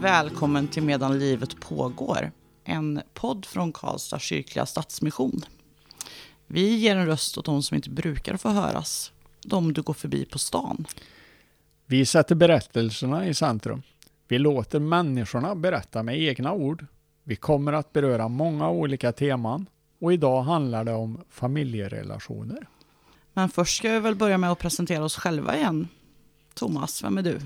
[0.00, 2.32] Välkommen till Medan livet pågår,
[2.64, 5.40] en podd från Karlstad kyrkliga stadsmission.
[6.46, 9.12] Vi ger en röst åt de som inte brukar få höras,
[9.44, 10.86] de du går förbi på stan.
[11.86, 13.82] Vi sätter berättelserna i centrum.
[14.28, 16.86] Vi låter människorna berätta med egna ord.
[17.24, 19.66] Vi kommer att beröra många olika teman
[20.00, 22.68] och idag handlar det om familjerelationer.
[23.32, 25.88] Men först ska vi väl börja med att presentera oss själva igen.
[26.54, 27.40] Thomas, vem är du?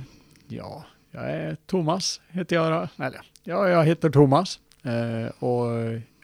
[0.49, 2.89] Ja, jag är Thomas, heter jag.
[2.97, 5.67] Eller, ja, jag heter Thomas eh, och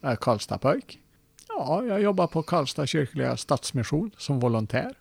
[0.02, 1.01] är Karlstadpojk.
[1.48, 4.95] Ja, jag jobbar på Karlstad kyrkliga stadsmission som volontär.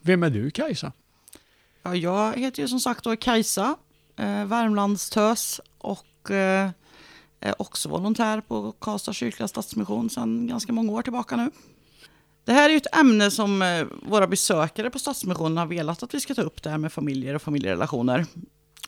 [0.00, 0.92] Vem är du Kajsa?
[1.82, 3.76] Ja, jag heter ju som sagt då Kajsa,
[4.16, 6.70] eh, Värmlandstös och eh,
[7.40, 11.50] är också volontär på Karlstad kyrkliga stadsmission sedan ganska många år tillbaka nu.
[12.44, 16.14] Det här är ju ett ämne som eh, våra besökare på Stadsmissionen har velat att
[16.14, 18.26] vi ska ta upp, det här med familjer och familjerelationer.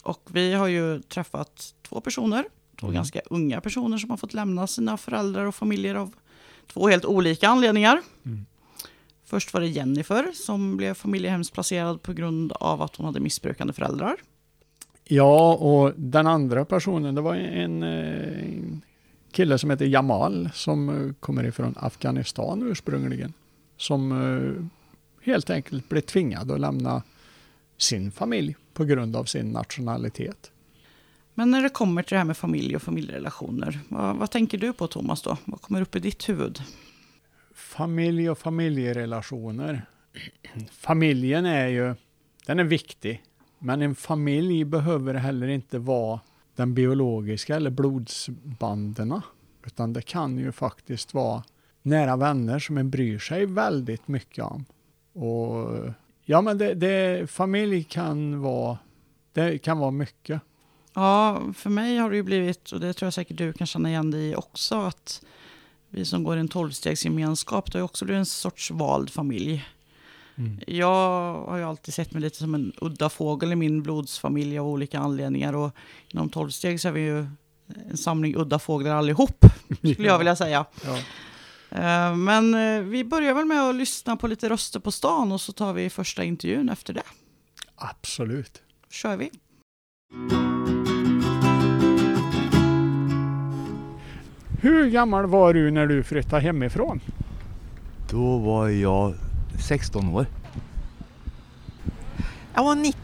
[0.04, 2.44] Och vi har ju träffat två personer,
[2.80, 2.94] två Mm.
[2.94, 6.14] ganska unga personer som har fått lämna sina föräldrar och familjer av
[6.66, 8.02] två helt olika anledningar.
[8.26, 8.46] Mm.
[9.24, 14.16] Först var det Jennifer som blev familjehemsplacerad på grund av att hon hade missbrukande föräldrar.
[15.04, 18.82] Ja, och den andra personen, det var en, eh, en
[19.32, 23.32] kille som heter Jamal som eh, kommer ifrån Afghanistan ursprungligen.
[23.76, 24.64] Som eh,
[25.26, 27.02] helt enkelt blev tvingad att lämna
[27.78, 30.50] sin familj på grund av sin nationalitet.
[31.34, 34.72] Men när det kommer till det här med familj och familjerelationer, vad, vad tänker du
[34.72, 35.36] på Thomas då?
[35.44, 36.62] Vad kommer upp i ditt huvud?
[37.54, 39.86] Familj och familjerelationer.
[40.70, 41.94] Familjen är ju,
[42.46, 43.22] den är viktig.
[43.58, 46.20] Men en familj behöver heller inte vara
[46.56, 49.22] den biologiska eller blodsbandena.
[49.66, 51.42] Utan det kan ju faktiskt vara
[51.82, 54.64] nära vänner som en bryr sig väldigt mycket om.
[55.12, 55.78] Och
[56.24, 58.78] ja, men det, det, familj kan vara,
[59.32, 60.40] det kan vara mycket.
[60.94, 63.88] Ja, för mig har det ju blivit, och det tror jag säkert du kan känna
[63.88, 65.24] igen dig i också, att
[65.88, 69.64] vi som går i en tolvstegsgemenskap, det har ju också blivit en sorts vald familj.
[70.36, 70.60] Mm.
[70.66, 74.68] Jag har ju alltid sett mig lite som en udda fågel i min blodsfamilj av
[74.68, 75.52] olika anledningar.
[75.52, 75.70] Och
[76.08, 77.26] inom tolvsteg så är vi ju
[77.90, 79.44] en samling udda fåglar allihop,
[79.78, 80.64] skulle jag vilja säga.
[80.84, 80.98] Ja.
[81.74, 85.40] Eh, Men eh, vi börjar väl med att lyssna på lite röster på stan och
[85.40, 87.02] så tar vi första intervjun efter det.
[87.76, 88.62] Absolut.
[88.90, 89.30] kör vi.
[94.60, 97.00] Hur gammal var du när du flyttade hemifrån?
[98.10, 99.14] Då var jag
[99.68, 100.26] 16 år.
[102.54, 102.94] Jag var ni-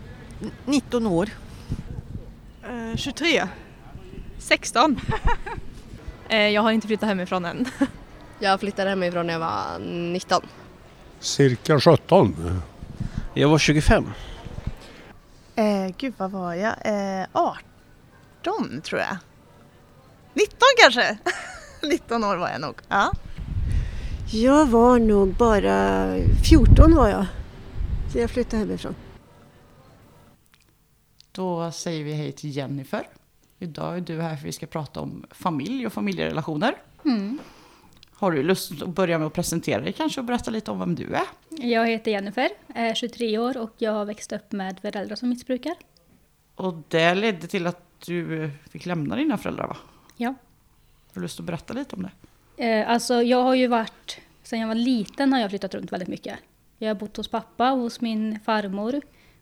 [0.66, 1.28] 19 år.
[2.62, 3.48] Eh, 23.
[4.38, 5.00] 16.
[6.32, 7.66] Eh, jag har inte flyttat hemifrån än.
[8.42, 9.78] Jag flyttade hemifrån när jag var
[10.12, 10.42] 19.
[11.20, 12.62] Cirka 17.
[13.34, 14.04] Jag var 25.
[15.56, 16.74] Eh, gud, vad var jag?
[16.84, 19.16] Eh, 18 tror jag.
[20.34, 21.18] 19 kanske?
[21.82, 22.74] 19 år var jag nog.
[22.88, 23.12] Ja.
[24.32, 26.06] Jag var nog bara
[26.48, 27.26] 14 var jag.
[28.12, 28.94] Så jag flyttade hemifrån.
[31.32, 33.08] Då säger vi hej till Jennifer.
[33.58, 36.74] Idag är du här för vi ska prata om familj och familjerelationer.
[38.20, 40.94] Har du lust att börja med att presentera dig kanske och berätta lite om vem
[40.94, 41.22] du är?
[41.48, 45.74] Jag heter Jennifer, är 23 år och jag har växt upp med föräldrar som missbrukar.
[46.54, 49.76] Och det ledde till att du fick lämna dina föräldrar va?
[50.16, 50.28] Ja.
[50.28, 52.02] Har du lust att berätta lite om
[52.56, 52.66] det?
[52.66, 56.08] Eh, alltså jag har ju varit, sen jag var liten har jag flyttat runt väldigt
[56.08, 56.38] mycket.
[56.78, 59.00] Jag har bott hos pappa, hos min farmor,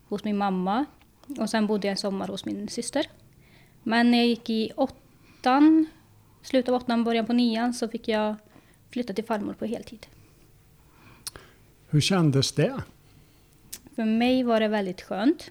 [0.08, 0.84] hos min mamma
[1.38, 3.06] och sen bodde jag en sommar hos min syster.
[3.82, 5.86] Men när jag gick i åttan,
[6.42, 8.36] slutet av åttan, början på nian så fick jag
[8.90, 10.06] flytta till farmor på heltid.
[11.88, 12.82] Hur kändes det?
[13.96, 15.50] För mig var det väldigt skönt.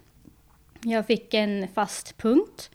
[0.82, 2.70] Jag fick en fast punkt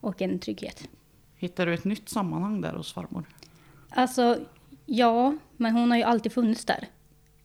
[0.00, 0.88] och en trygghet.
[1.36, 3.24] Hittade du ett nytt sammanhang där hos farmor?
[3.90, 4.38] Alltså,
[4.86, 6.88] ja, men hon har ju alltid funnits där.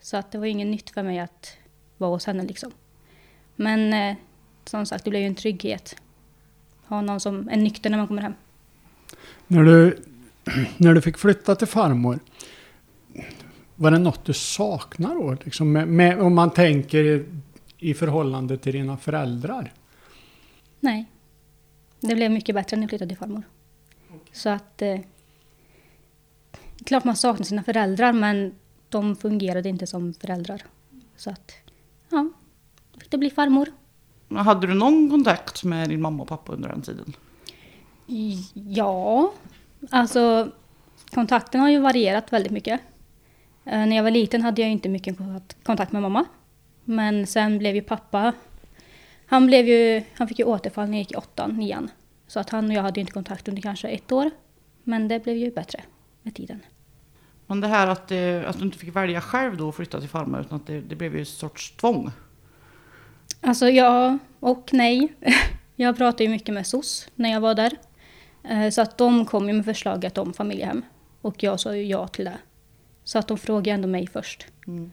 [0.01, 1.57] Så att det var inget nytt för mig att
[1.97, 2.71] vara hos henne liksom.
[3.55, 4.15] Men eh,
[4.65, 5.95] som sagt, det blev ju en trygghet.
[6.85, 8.33] Ha någon som är nykter när man kommer hem.
[9.47, 9.99] När du,
[10.77, 12.19] när du fick flytta till farmor,
[13.75, 15.37] var det något du saknar då?
[15.43, 17.25] Liksom med, med, om man tänker
[17.77, 19.73] i förhållande till dina föräldrar?
[20.79, 21.05] Nej.
[21.99, 23.43] Det blev mycket bättre när jag flyttade till farmor.
[24.31, 24.81] Så att...
[24.81, 24.99] Eh,
[26.85, 28.55] klart man saknar sina föräldrar, men
[28.89, 30.61] de fungerade inte som föräldrar.
[31.15, 31.51] Så att,
[32.09, 32.29] ja,
[32.97, 33.67] fick det bli farmor.
[34.29, 37.13] Hade du någon kontakt med din mamma och pappa under den tiden?
[38.53, 39.33] Ja,
[39.91, 40.51] alltså
[41.09, 42.81] kontakten har ju varierat väldigt mycket.
[43.65, 45.17] Eh, när jag var liten hade jag inte mycket
[45.63, 46.25] kontakt- med mamma.
[46.83, 48.33] Men sen blev ju pappa,
[49.25, 51.89] han, blev ju, han fick ju återfall när jag gick i åttan, nian.
[52.27, 54.31] Så att han och jag hade inte kontakt under kanske ett år.
[54.83, 55.83] Men det blev ju bättre
[56.21, 56.59] med tiden.
[57.47, 60.09] Men det här att, det, att du inte fick välja själv då att flytta till
[60.09, 62.11] farmor utan att det, det blev ju en sorts tvång.
[63.41, 65.13] Alltså ja och nej.
[65.75, 67.71] Jag pratade ju mycket med SOS när jag var där.
[68.43, 70.81] Eh, Så att de kom ju med förslaget om familjehem.
[71.21, 72.37] Och jag sa ju ja till det.
[73.05, 74.47] Så att de frågade ändå mig först.
[74.67, 74.91] Mm.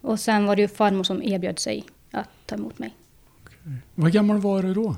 [0.00, 2.94] Och sen var det ju farmor som erbjöd sig att ta emot mig.
[3.94, 4.96] Vad gammal var du då?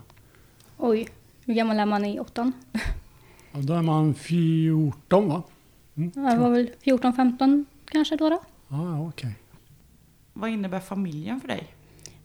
[0.76, 1.08] Oj,
[1.44, 2.52] hur gammal är man i åttan?
[3.52, 5.42] Ja, då är man 14 va?
[5.94, 6.10] Mm.
[6.14, 8.28] Jag var väl 14-15 kanske då.
[8.28, 8.42] då.
[8.68, 9.34] Ja, ja, okej.
[10.32, 11.74] Vad innebär familjen för dig?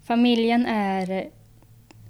[0.04, 1.30] Familjen är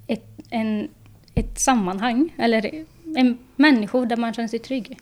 [0.07, 0.87] ett, en,
[1.33, 2.85] ett sammanhang, eller
[3.15, 4.99] en människor där man känner sig trygg.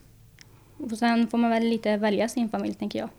[0.83, 3.09] Och sen får man väl lite välja sin familj, tänker jag.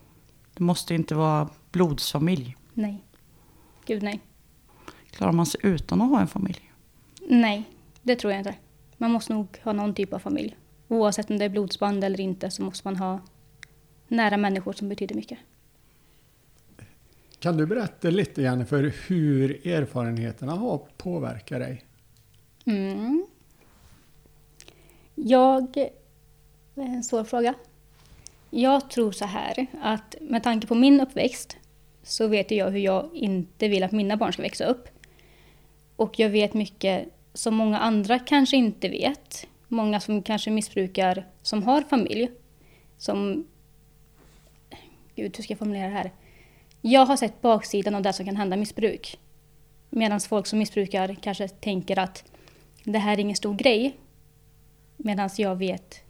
[0.53, 2.57] Det måste inte vara blodsfamilj.
[2.73, 3.03] Nej.
[3.85, 4.19] Gud nej.
[5.09, 6.71] Klarar man sig utan att ha en familj?
[7.27, 7.63] Nej,
[8.01, 8.55] det tror jag inte.
[8.97, 10.57] Man måste nog ha någon typ av familj.
[10.87, 13.19] Oavsett om det är blodsband eller inte så måste man ha
[14.07, 15.39] nära människor som betyder mycket.
[17.39, 21.85] Kan du berätta lite Jennifer hur erfarenheterna har påverkat dig?
[22.65, 23.25] Mm.
[25.15, 25.77] Jag...
[26.75, 27.53] Det är en svår fråga.
[28.49, 31.57] Jag tror så här att med tanke på min uppväxt
[32.03, 34.87] så vet jag hur jag inte vill att mina barn ska växa upp.
[35.95, 39.47] Och jag vet mycket som många andra kanske inte vet.
[39.67, 42.31] Många som kanske missbrukar, som har familj.
[42.97, 43.47] Som...
[45.15, 46.11] Gud, hur ska jag formulera det här?
[46.81, 49.19] Jag har sett baksidan av det som kan hända missbruk.
[49.89, 52.23] Medan folk som missbrukar kanske tänker att
[52.83, 53.97] det här är ingen stor grej.
[54.97, 56.04] Medan jag vet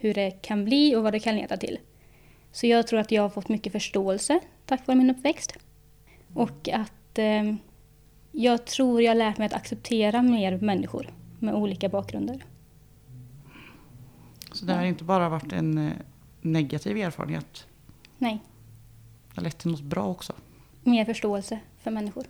[0.00, 1.78] hur det kan bli och vad det kan leda till.
[2.52, 5.52] Så jag tror att jag har fått mycket förståelse tack vare min uppväxt.
[6.34, 7.54] Och att eh,
[8.32, 12.44] jag tror jag har lärt mig att acceptera mer människor med olika bakgrunder.
[14.52, 15.92] Så det har inte bara varit en eh,
[16.40, 17.66] negativ erfarenhet.
[18.18, 18.38] Nej,
[19.28, 20.32] Det har lett till något bra också.
[20.82, 22.24] mer förståelse för människor.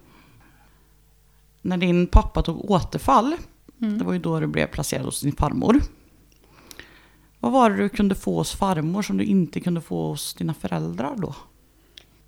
[1.63, 3.37] När din pappa tog återfall,
[3.81, 3.99] Mm.
[3.99, 5.81] det var ju då du blev placerad hos din farmor.
[7.41, 10.55] Vad var det du kunde få hos farmor som du inte kunde få hos dina
[10.55, 11.35] föräldrar då?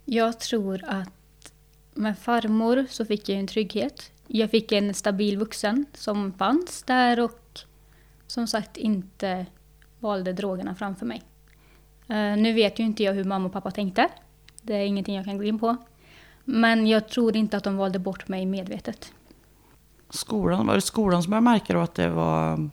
[0.05, 1.53] Jag tror att
[1.95, 4.13] med farmor så fick jag en trygghet.
[4.27, 7.61] Jag fick en stabil vuxen som fanns där och
[8.27, 9.47] som sagt inte
[9.99, 11.23] valde drogerna framför mig.
[12.09, 14.09] Eh, nu vet ju inte jag hur mamma och pappa tänkte.
[14.63, 15.77] Det är ingenting jag kan gå in på.
[16.45, 19.13] Men jag tror inte att de valde bort mig medvetet.
[20.11, 22.71] Skolan, var det skolan som började märka då att det var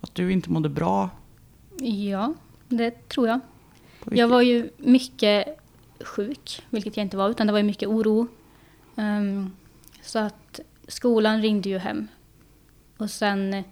[0.00, 1.10] att du inte mådde bra?
[1.80, 2.34] Ja,
[2.68, 3.40] det tror jag.
[4.10, 5.58] Jag var ju mycket
[6.00, 8.28] sjuk, vilket jag inte var, utan det var ju mycket oro.
[8.96, 9.52] Ehm,
[10.02, 12.08] så att skolan ringde ju hem.
[12.96, 13.64] Och sen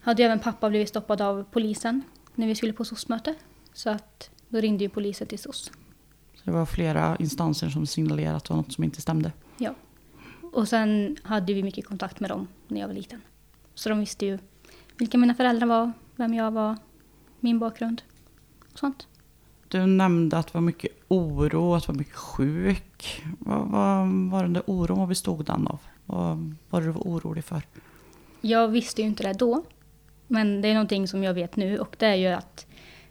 [0.00, 2.02] hade ju även pappa blivit stoppad av polisen
[2.34, 3.34] när vi skulle på SOS-möte.
[3.72, 5.72] Så att då ringde ju polisen till SOS.
[6.34, 9.32] Så det var flera instanser som signalerade att det var något som inte stämde.
[9.58, 9.74] Ja.
[10.52, 13.20] Och sen hade vi mycket kontakt med dem när jag var liten.
[13.74, 14.38] Så de visste ju
[14.96, 16.76] vilka mina föräldrar var, vem jag var,
[17.44, 18.02] min bakgrund
[18.74, 19.06] sånt.
[19.68, 23.22] Du nämnde att det var mycket oro, att du var mycket sjuk.
[23.38, 25.80] Vad, vad var den där oron, vad bestod den av?
[26.06, 27.62] Vad var du var orolig för?
[28.40, 29.62] Jag visste ju inte det då.
[30.26, 32.66] Men det är någonting som jag vet nu och det är ju att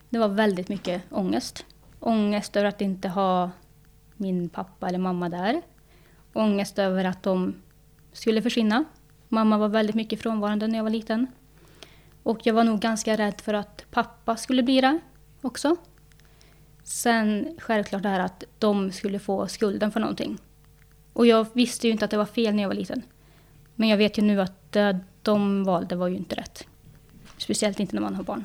[0.09, 1.65] det var väldigt mycket ångest.
[1.99, 3.51] Ångest över att inte ha
[4.17, 5.61] min pappa eller mamma där.
[6.33, 7.55] Ångest över att de
[8.13, 8.83] skulle försvinna.
[9.29, 11.27] Mamma var väldigt mycket frånvarande när jag var liten.
[12.23, 14.99] Och jag var nog ganska rädd för att pappa skulle bli det
[15.41, 15.75] också.
[16.83, 20.37] Sen självklart det här att de skulle få skulden för någonting.
[21.13, 23.01] Och jag visste ju inte att det var fel när jag var liten.
[23.75, 26.67] Men jag vet ju nu att det de valde var ju inte rätt.
[27.37, 28.43] Speciellt inte när man har barn.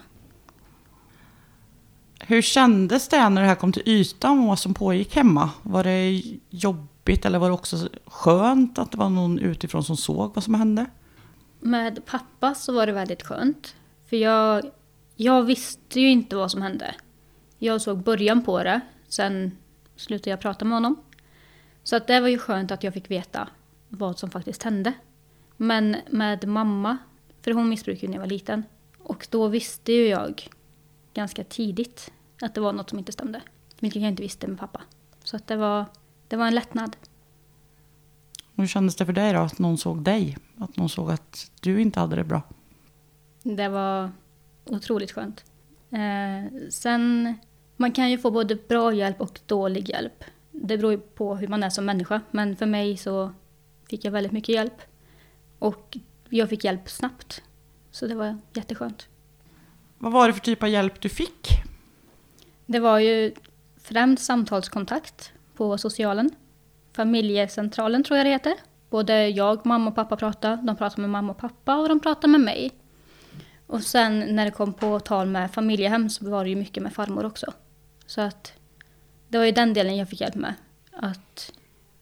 [2.21, 5.51] Hur kändes det när det här kom till ytan och vad som pågick hemma?
[5.63, 10.35] Var det jobbigt eller var det också skönt att det var någon utifrån som såg
[10.35, 10.87] vad som hände?
[11.61, 13.77] Med pappa så var det väldigt skönt.
[14.07, 14.71] För jag,
[15.17, 16.95] jag visste ju inte vad som hände.
[17.59, 19.59] Jag såg början på det, sen
[19.97, 21.03] slutade jag prata med honom.
[21.83, 23.49] Så att det var ju skönt att jag fick veta
[23.89, 24.93] vad som faktiskt hände.
[25.57, 26.99] Men med mamma,
[27.43, 28.65] för hon missbrukade ju när jag var liten.
[28.99, 30.49] Och då visste ju jag
[31.15, 32.13] ganska tidigt
[32.43, 33.41] att det var något som inte stämde.
[33.81, 34.81] Vilket jag inte visste med pappa.
[35.25, 35.85] Så att det var,
[36.29, 36.97] det var en lättnad.
[38.59, 40.37] Hur kändes det för dig då att någon såg dig?
[40.59, 42.43] Att någon såg att du inte hade det bra?
[43.43, 44.11] Det var
[44.65, 45.45] otroligt skönt.
[45.91, 47.35] Eh, sen,
[47.77, 50.25] man kan ju få både bra hjälp och dålig hjälp.
[50.51, 52.21] Det beror ju på hur man är som människa.
[52.31, 53.33] Men för mig så
[53.91, 54.83] fick jag väldigt mycket hjälp.
[55.59, 55.99] Och
[56.29, 57.43] jag fick hjälp snabbt.
[57.91, 59.09] Så det var jätteskönt.
[59.99, 61.49] Vad var det för typ av hjälp du fick?
[62.67, 63.33] Det var ju
[63.77, 66.31] främst samtalskontakt på socialen.
[66.99, 68.55] Familjecentralen tror jag det heter.
[68.91, 70.63] Både jag, mamma och pappa pratade.
[70.63, 72.71] De pratade med mamma och pappa och de pratade med mig.
[73.67, 76.93] Och sen när det kom på tal med familjehem så var det ju mycket med
[76.93, 77.53] farmor också.
[78.07, 78.53] Så att
[79.29, 80.55] det var ju den delen jag fick hjälp med.
[80.93, 81.53] Att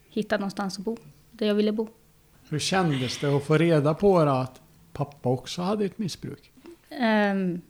[0.08, 0.96] hitta någonstans att bo,
[1.30, 1.88] där jag ville bo.
[2.48, 4.60] Hur kändes det att få reda på att
[4.92, 6.52] pappa också hade ett missbruk?
[6.90, 7.60] Um,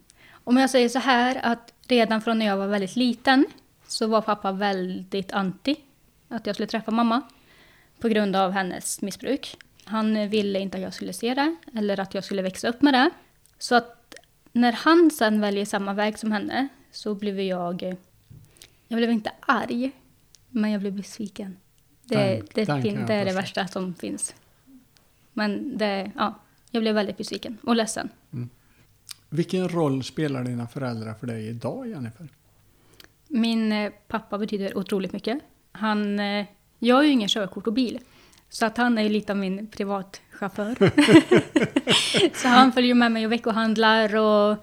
[0.44, 3.46] om jag säger så här att redan från när jag var väldigt liten
[3.86, 5.76] så var pappa väldigt anti
[6.28, 7.22] att jag skulle träffa mamma
[8.00, 9.56] på grund av hennes missbruk.
[9.84, 12.94] Han ville inte att jag skulle se det eller att jag skulle växa upp med
[12.94, 13.10] det.
[13.58, 14.14] Så att
[14.52, 17.82] när han sen väljer samma väg som henne så blev jag...
[18.88, 19.90] Jag blev inte arg,
[20.50, 21.56] men jag blev besviken.
[22.02, 24.34] Det, Den- det, den fin, det är det värsta som finns.
[25.32, 26.34] Men det, ja,
[26.70, 28.08] jag blev väldigt besviken och ledsen.
[29.28, 32.28] Vilken roll spelar dina föräldrar för dig idag, Jennifer?
[33.28, 35.38] Min eh, pappa betyder otroligt mycket.
[35.78, 36.46] Han, eh,
[36.78, 37.98] jag har ju ingen körkort och bil.
[38.48, 40.76] Så att han är ju lite av min privatchaufför.
[42.42, 44.56] så han följer med mig och veckohandlar och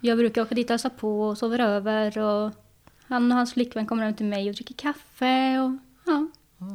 [0.00, 2.18] jag brukar åka dit och hälsa på och sover över.
[2.18, 2.52] Och
[3.06, 5.58] han och hans flickvän kommer hem till mig och dricker kaffe.
[5.58, 5.72] Och,
[6.06, 6.26] ja.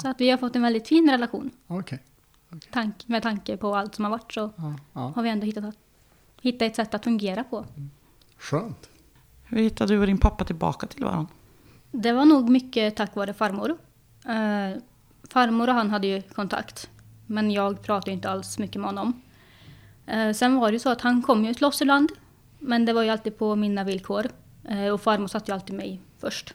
[0.01, 1.51] Så att vi har fått en väldigt fin relation.
[1.67, 1.99] Okej.
[2.71, 5.11] Tank, med tanke på allt som har varit så Ja, ja.
[5.15, 5.75] har vi ändå hittat,
[6.41, 7.65] hittat ett sätt att fungera på.
[8.37, 8.89] Skönt.
[9.43, 11.33] Hur hittade du och din pappa tillbaka till varandra?
[11.91, 13.77] Det var nog mycket tack vare farmor.
[14.25, 14.81] Eh,
[15.29, 16.89] farmor och han hade ju kontakt.
[17.25, 19.21] Men jag pratade inte alls mycket med honom.
[20.05, 22.11] Eh, sen var det ju så att han kom ju till oss ibland.
[22.59, 24.29] Men det var ju alltid på mina villkor.
[24.63, 26.53] Eh, och farmor satte ju alltid mig först.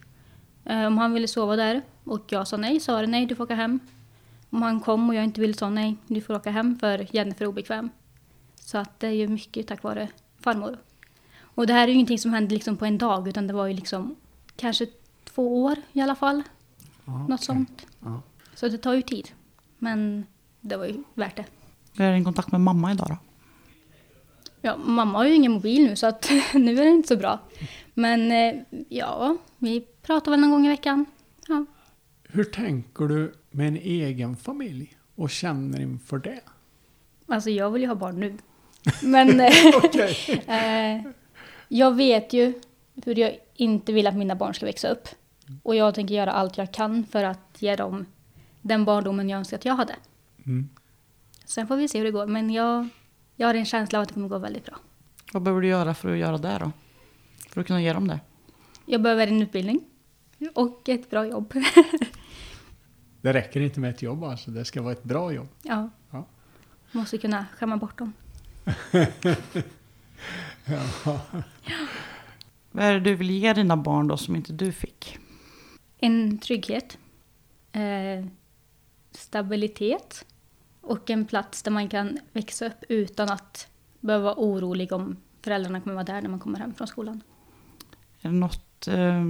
[0.65, 3.35] Eh, om han ville sova där och jag sa nej, så sa det nej, du
[3.35, 3.81] får åka hem.
[4.51, 7.45] Om han kom och jag inte ville, sa nej, du får åka hem för Jennifer
[7.45, 7.91] är obekväm.
[8.61, 10.09] Så att det är ju mycket tack vare
[10.41, 10.79] farmor.
[11.41, 13.67] Och det här är ju ingenting som hände liksom på en dag, utan det var
[13.67, 14.17] ju liksom
[14.57, 14.87] kanske
[15.35, 16.43] två år i alla fall.
[17.05, 17.39] Ja, Något okej.
[17.39, 17.87] sånt.
[18.01, 18.23] Ja.
[18.55, 19.29] Så det tar ju tid.
[19.79, 20.27] Men
[20.61, 21.45] det var ju värt det.
[21.97, 23.17] Hur är din kontakt med mamma idag då?
[24.61, 27.39] Ja, mamma har ju ingen mobil nu så att nu är det inte så bra.
[27.95, 28.55] Men eh,
[28.89, 31.07] ja, vi pratar väl någon gång i veckan.
[31.49, 31.65] Ja.
[32.29, 36.41] Hur tänker du med en egen familj och känner inför det?
[37.29, 38.39] Alltså jag vill ju ha barn nu.
[39.03, 39.41] Men
[40.49, 40.57] eh,
[40.97, 41.03] eh,
[41.69, 42.53] jag vet ju
[43.05, 45.09] hur jag inte vill att mina barn ska växa upp.
[45.63, 48.07] Och jag tänker göra allt jag kan för att ge dem
[48.63, 49.97] den barndomen jag önskar att jag hade.
[50.47, 50.69] Mm.
[51.45, 52.27] Sen får vi se hur det går.
[52.27, 52.89] Men jag,
[53.37, 54.77] jag har en känsla av att det kommer gå väldigt bra.
[55.33, 56.73] Vad behöver du göra för att göra det då?
[57.49, 58.21] För att kunna ge dem det?
[58.87, 59.81] Jag behöver en utbildning
[60.55, 61.55] och ett bra jobb.
[63.21, 65.49] Det räcker inte med ett jobb alltså, det ska vara ett bra jobb.
[65.63, 66.27] ja, Ja.
[66.93, 68.13] måste kunna skämma bort dem.
[70.67, 71.21] Ja.
[72.73, 75.19] Vad är det du vill ge dina barn då som inte du fick?
[76.05, 76.99] En trygghet,
[77.73, 78.27] eh,
[79.11, 80.25] stabilitet
[80.81, 83.69] och en plats där man kan växa upp utan att
[84.01, 87.23] behöva vara orolig om föräldrarna kommer vara där när man kommer hem från skolan.
[88.21, 89.25] Är det något, eh,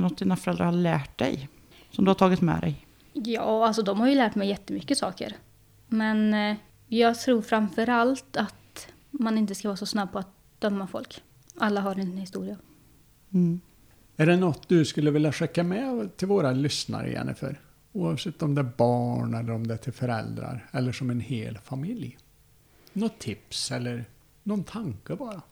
[0.00, 1.48] något dina föräldrar har lärt dig?
[1.90, 2.86] Som du har tagit med dig?
[3.12, 5.36] Ja, alltså de har ju lärt mig jättemycket saker.
[5.88, 6.56] Men eh,
[6.88, 11.22] jag tror framför allt att man inte ska vara så snabb på att döma folk.
[11.58, 12.56] Alla har en historia.
[13.30, 13.60] Mm.
[14.20, 17.60] Är det något du skulle vilja skicka med till våra lyssnare Jennifer?
[17.92, 21.58] Oavsett om det är barn eller om det är till föräldrar eller som en hel
[21.58, 22.18] familj.
[22.92, 24.04] Något tips eller
[24.42, 25.42] någon tanke bara?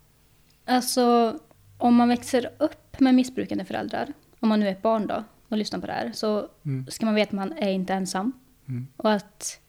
[0.64, 1.38] Alltså,
[1.78, 5.56] om man växer upp med missbrukande föräldrar, om man nu är ett barn då och
[5.56, 6.86] lyssnar på det här, så Mm.
[6.86, 8.32] ska man veta att man är inte ensam.
[8.66, 8.86] Mm.
[8.96, 9.60] Och att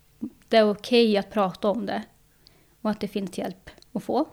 [0.47, 2.03] det är okej att prata om det.
[2.81, 4.27] Och att det finns hjälp att få.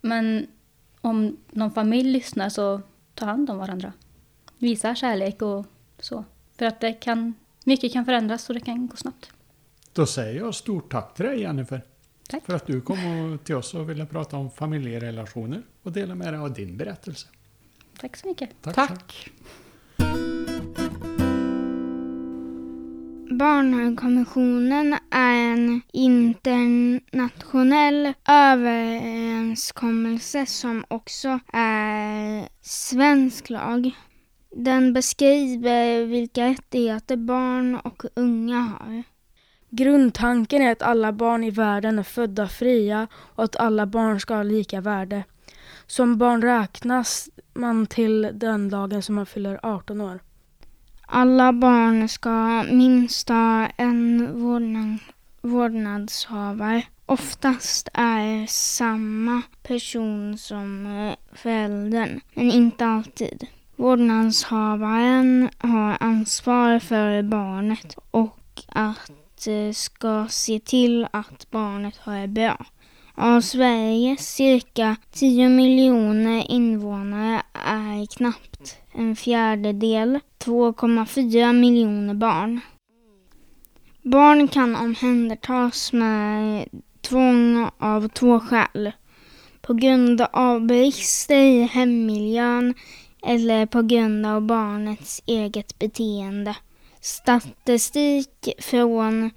[0.00, 0.46] Men
[1.00, 2.80] om någon familj lyssnar så
[3.14, 3.92] ta hand om varandra.
[4.62, 5.66] Visa kärlek och
[5.98, 6.24] så.
[6.58, 9.30] För att det kan, mycket kan förändras och det kan gå snabbt.
[9.92, 11.82] Då säger jag stort tack till dig Jennifer.
[12.28, 12.44] Tack.
[12.44, 16.40] För att du kom till oss och ville prata om familjerelationer och dela med dig
[16.40, 17.28] av din berättelse.
[18.00, 18.50] Tack så mycket.
[18.62, 18.74] Tack.
[18.74, 19.30] Tack.
[23.30, 33.90] Barnkonventionen är en internationell överenskommelse som också är svensk lag.
[34.52, 39.02] Den beskriver vilka rättigheter barn och unga har.
[39.70, 44.34] Grundtanken är att alla barn i världen är födda fria och att alla barn ska
[44.34, 45.24] ha lika värde.
[45.86, 50.20] Som barn räknas man till den dagen som man fyller 18 år.
[51.06, 54.98] Alla barn ska minst ha en vårdnad,
[55.40, 63.46] vårdnadshavare oftast är samma person som eh, föräldern, men inte alltid.
[63.82, 72.28] Vårdnadshavaren har ansvar för barnet och att eh, ska se till att barnet har det
[72.28, 72.66] bra.
[73.14, 82.60] Av Sveriges cirka 10 miljoner invånare är knappt en fjärdedel, 2,4 miljoner barn.
[84.02, 86.68] Barn kan omhändertas med
[87.00, 88.92] tvång av två skäl.
[89.62, 92.74] På grund av brister i hemmiljön
[93.22, 96.56] eller på grund av barnets eget beteende.
[97.00, 99.30] Statistik från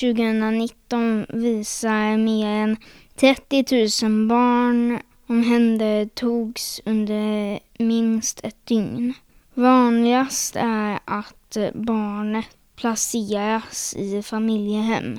[0.00, 2.76] 2019 visar mer än
[3.16, 9.14] 30 000 barn omhändertogs under minst ett dygn.
[9.54, 12.46] Vanligast är att barnet
[12.76, 15.18] placeras i familjehem.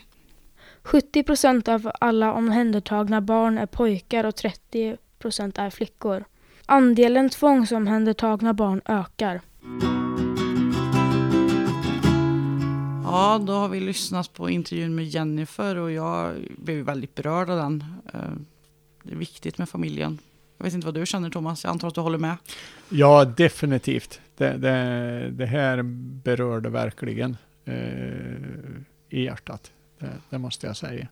[0.84, 6.24] 70 procent av alla omhändertagna barn är pojkar och 30 procent är flickor.
[6.66, 9.42] Andelen tvångsomhändertagna barn ökar.
[13.04, 17.58] Ja, då har vi lyssnat på intervjun med Jennifer och jag blev väldigt berörd av
[17.58, 17.84] den.
[18.14, 18.20] Eh,
[19.04, 20.20] det är viktigt med familjen.
[20.58, 22.38] Jag vet inte vad du känner Thomas, jag antar att du håller med?
[22.90, 24.22] Ja, definitivt.
[24.38, 25.82] Det, det, det här
[26.24, 27.74] berörde verkligen eh,
[29.10, 29.72] i hjärtat.
[30.00, 31.08] Det, det, måste jag säga.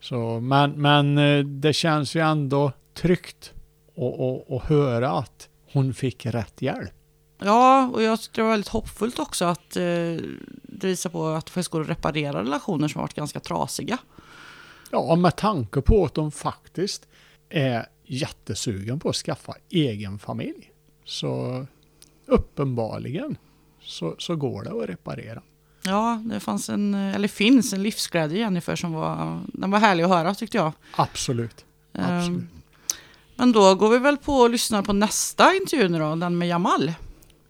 [0.00, 3.52] Så, men, men eh, det känns ju ändå tryggt
[3.96, 6.92] att höra att hon fick rätt hjälp.
[7.38, 9.82] Ja, och jag tycker det var väldigt hoppfullt också att eh,
[10.62, 13.98] det visar på att det faktiskt går att reparera relationer som varit ganska trasiga.
[14.90, 17.08] Ja, med tanke på att de faktiskt
[17.48, 20.72] är jättesugen på att skaffa egen familj.
[21.04, 21.66] Så
[22.26, 23.36] uppenbarligen
[23.82, 25.42] så, så går det att reparera.
[25.84, 30.04] Ja, det fanns en, eller finns en livsglädje i Jennifer som var, den var härlig
[30.04, 30.72] att höra tyckte jag.
[30.96, 31.64] Absolut.
[31.92, 32.44] Absolut.
[33.36, 36.48] Men då går vi väl på och lyssnar på nästa intervju nu då, den med
[36.48, 36.92] Jamal.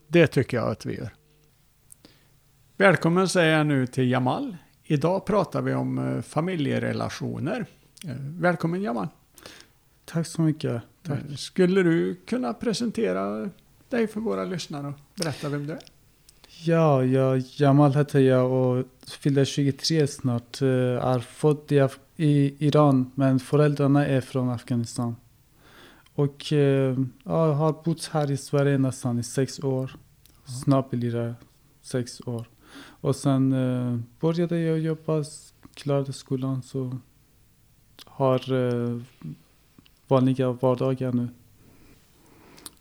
[0.08, 1.10] Det tycker jag att vi gör.
[2.76, 4.56] Välkommen säger jag nu till Jamal.
[4.84, 7.66] Idag pratar vi om eh, familjerelationer.
[8.04, 9.08] Eh, välkommen Jamal.
[10.04, 10.82] Tack så mycket.
[11.02, 11.18] Tack.
[11.18, 13.50] Eh, skulle du kunna presentera
[13.88, 15.80] dig för våra lyssnare och berätta vem du är?
[16.64, 20.62] Ja, jag, Jamal heter jag och fyller 23 snart.
[20.62, 25.16] Är född i, i Iran men föräldrarna är från Afghanistan.
[26.16, 29.96] Och ja, jag har bott här i Sverige nästan i sex år.
[30.64, 31.34] Snart blir det
[31.82, 32.48] sex år.
[33.00, 35.24] Och sen eh, började jag jobba,
[35.74, 36.98] klarade skolan så
[38.04, 39.00] har eh,
[40.08, 41.28] vanliga vardagar nu.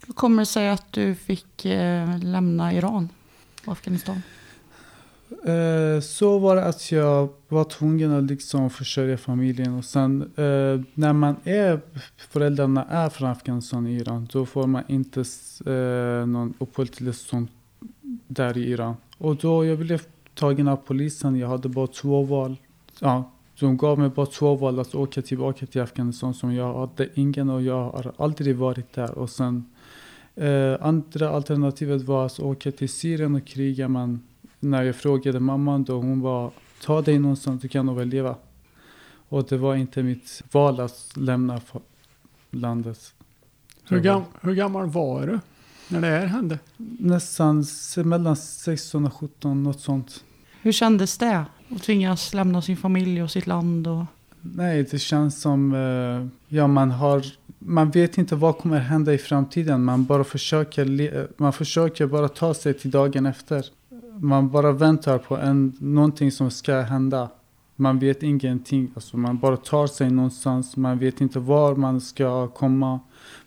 [0.07, 3.09] Hur kommer det sig att du fick eh, lämna Iran
[3.65, 4.21] och Afghanistan?
[5.29, 10.81] Eh, så var det att jag var tvungen att liksom försörja familjen och sen eh,
[10.93, 11.79] när man är,
[12.17, 15.19] föräldrarna är från Afghanistan och Iran då får man inte
[15.65, 17.47] eh, någon uppehållstillstånd
[18.27, 18.95] där i Iran.
[19.17, 20.01] Och då jag blev
[20.33, 21.35] tagen av polisen.
[21.35, 22.55] Jag hade bara två val.
[22.99, 27.09] Ja, de gav mig bara två val att åka tillbaka till Afghanistan som jag hade
[27.13, 29.11] ingen och jag har aldrig varit där.
[29.11, 29.65] Och sen
[30.35, 34.21] eh, andra alternativet var att åka till Syrien och kriga men
[34.59, 36.51] när jag frågade mamman då hon var
[36.83, 38.35] ta dig någonstans du kan överleva.
[39.29, 41.61] Och det var inte mitt val att lämna
[42.51, 43.13] landet.
[43.87, 45.39] Hur, gam hur gammal var du?
[45.87, 46.59] när det här hände?
[46.99, 47.65] Nästan
[47.97, 50.23] mellan 16 och 17, något sånt.
[50.61, 51.45] Hur kändes det?
[51.69, 53.87] Att tvingas lämna sin familj och sitt land?
[53.87, 54.03] Och...
[54.41, 57.25] Nej, det känns som, uh, ja man har,
[57.59, 59.83] man vet inte vad kommer hända i framtiden.
[59.83, 63.65] Man bara försöker, man försöker bara ta sig till dagen efter.
[64.19, 67.29] Man bara väntar på en, någonting som ska hända.
[67.75, 70.77] Man vet ingenting, alltså man bara tar sig någonstans.
[70.77, 72.99] Man vet inte var man ska komma.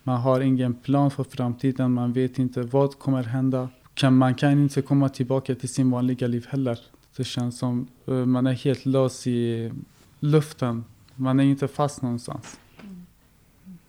[0.02, 3.68] Man har ingen plan för framtiden, man vet inte vad kommer hända.
[3.94, 6.78] Kan, man kan inte komma tillbaka till sin vanliga liv heller.
[7.16, 9.72] Det känns som eh, man är helt lös i
[10.20, 10.84] luften.
[11.14, 12.58] Man är inte fast någonstans.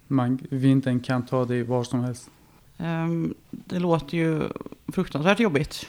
[0.08, 2.30] Man, vinden kan ta dig var som helst.
[2.78, 4.50] Ehm, det låter ju
[4.88, 5.88] fruktansvärt jobbigt.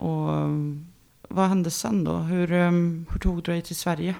[0.00, 0.48] Och eh,
[1.28, 2.16] vad hände sen då?
[2.16, 2.70] Hur, eh,
[3.10, 4.14] hur tog du dig till Sverige?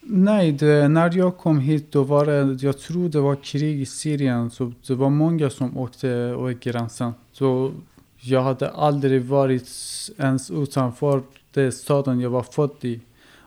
[0.00, 3.86] Nej, det, när jag kom hit då var det, jag tror det var krig i
[3.86, 4.50] Syrien.
[4.50, 7.12] Så det var många som åkte över gränsen.
[7.32, 7.72] Så
[8.20, 9.68] jag hade aldrig varit
[10.18, 13.00] ens utanför den staden jag var född i.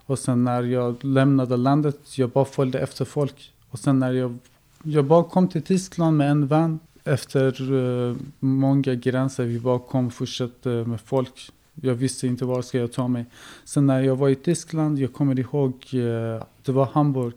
[0.06, 3.52] Och sen när jag lämnade landet, jag bara följde efter folk.
[3.70, 4.38] Och sen när jag,
[4.84, 6.80] jag bara kom till Tyskland med en vän.
[7.04, 11.52] Efter uh, många gränser, vi bara kom och fortsatte eh, med folk.
[11.74, 13.26] Jag visste inte var ska jag ta mig.
[13.64, 17.34] Sen när jag var i Tyskland, jag kommer ihåg, eh, det var Hamburg.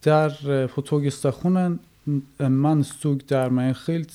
[0.00, 1.78] Där eh, på tågstationen,
[2.38, 4.12] en man stod där med en skylt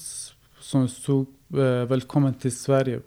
[0.59, 3.01] som stod eh, Välkommen till Sverige.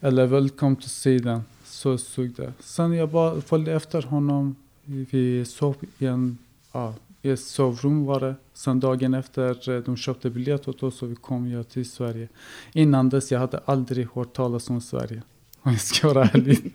[0.00, 1.42] Eller Välkommen till Sweden.
[1.64, 2.52] Så stod det.
[2.60, 4.56] Sen jag bara följde efter honom.
[4.84, 6.38] Vi sov i en,
[6.72, 8.34] ja, i ett sovrum var det.
[8.54, 12.28] Sen dagen efter eh, de köpte biljett åt oss och vi kom jag till Sverige.
[12.72, 15.22] Innan dess jag hade aldrig hört talas om Sverige.
[15.60, 16.72] Om jag ska vara ärlig.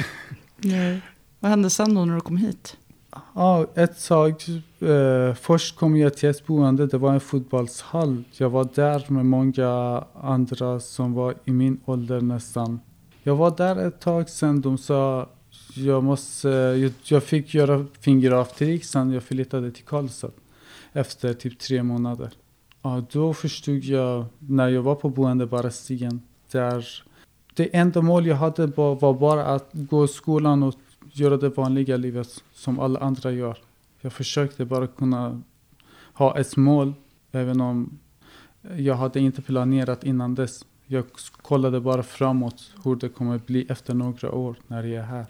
[0.56, 1.00] Nej.
[1.40, 2.76] Vad hände sen då när du kom hit?
[3.34, 4.34] Ja, ett tag.
[4.78, 6.86] Eh, först kom jag till ett boende.
[6.86, 8.24] Det var en fotbollshall.
[8.32, 12.80] Jag var där med många andra som var i min ålder nästan.
[13.22, 15.28] Jag var där ett tag sen de sa
[15.76, 20.30] jag måste, jag, jag fick göra fingeravtryck sen jag flyttade till Karlstad.
[20.92, 22.30] Efter typ tre månader.
[22.82, 26.20] Ja, då förstod jag när jag var på boende bara stigen.
[26.50, 26.86] Där
[27.54, 30.74] det enda mål jag hade var, var bara att gå i skolan och
[31.12, 33.58] göra det vanliga livet som alla andra gör.
[34.00, 35.42] Jag försökte bara kunna
[36.12, 36.94] ha ett mål
[37.32, 37.98] även om
[38.76, 40.64] jag hade inte planerat innan dess.
[40.86, 41.04] Jag
[41.42, 45.26] kollade bara framåt hur det kommer bli efter några år när jag är här.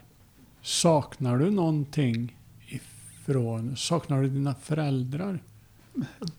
[0.61, 5.39] Saknar du någonting ifrån, saknar du dina föräldrar?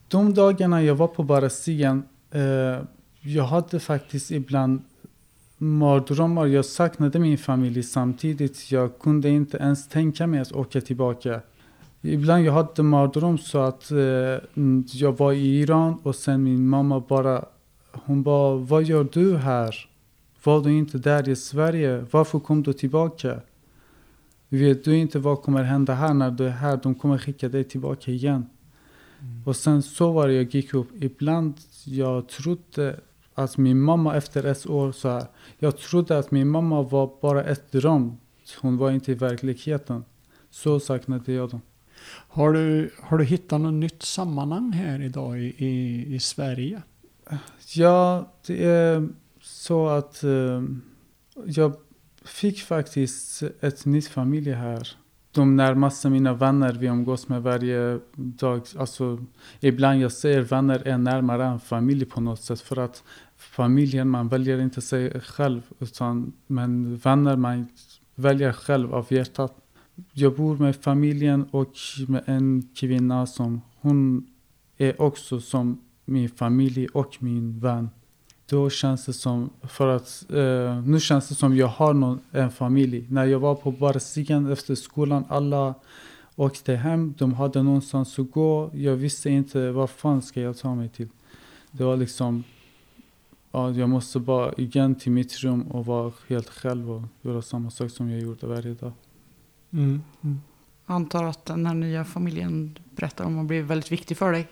[0.08, 2.78] De dagarna jag var på Barasien, eh,
[3.20, 4.82] jag hade faktiskt ibland
[5.58, 6.46] mardrömmar.
[6.46, 8.72] Jag saknade min familj samtidigt.
[8.72, 11.40] Jag kunde inte ens tänka mig att åka tillbaka.
[12.00, 13.98] Ibland jag hade mardröm så att eh,
[14.92, 17.44] jag var i Iran och sen min mamma bara,
[17.92, 19.88] hon bara, vad gör du här?
[20.44, 22.06] Var du inte där i Sverige?
[22.10, 23.40] Varför kom du tillbaka?
[24.48, 26.80] Vet du inte vad kommer hända här när du är här?
[26.82, 28.46] De kommer skicka dig tillbaka igen.
[29.20, 29.42] Mm.
[29.44, 30.88] Och sen så var det jag gick upp.
[30.94, 33.00] Ibland jag trodde
[33.34, 35.26] att min mamma efter ett år så här.
[35.58, 38.16] Jag trodde att min mamma var bara ett dröm.
[38.60, 40.04] Hon var inte i verkligheten.
[40.50, 41.60] Så saknade jag dem.
[42.10, 46.82] Har du, har du hittat något nytt sammanhang här idag i, i, i Sverige?
[47.74, 49.08] Ja, det är
[49.40, 50.62] så att uh,
[51.46, 51.76] jag
[52.28, 54.88] fick faktiskt ett nytt familj här.
[55.32, 58.62] De närmaste mina vänner vi umgås med varje dag.
[58.78, 59.24] Alltså,
[59.60, 62.60] ibland jag säger vänner är närmare än familj på något sätt.
[62.60, 63.02] För att
[63.36, 65.62] familjen, man väljer inte sig själv.
[65.78, 67.66] Utan, men vänner, man
[68.14, 69.56] väljer själv av hjärtat.
[70.12, 71.74] Jag bor med familjen och
[72.08, 74.26] med en kvinna som hon
[74.76, 77.90] är också som min familj och min vän.
[78.50, 82.50] Då känns det som, för att eh, nu känns det som jag har någon, en
[82.50, 83.06] familj.
[83.10, 85.74] När jag var på Barsigan efter skolan, alla
[86.36, 88.70] åkte hem, de hade någonstans att gå.
[88.74, 91.08] Jag visste inte vad fan ska jag ta mig till.
[91.70, 92.44] Det var liksom,
[93.52, 97.70] ja, jag måste bara igen till mitt rum och vara helt själv och göra samma
[97.70, 98.92] sak som jag gjorde varje dag.
[99.70, 100.02] Mm.
[100.22, 100.40] Mm.
[100.86, 104.48] Jag antar att den här nya familjen berättar om har blivit väldigt viktig för dig.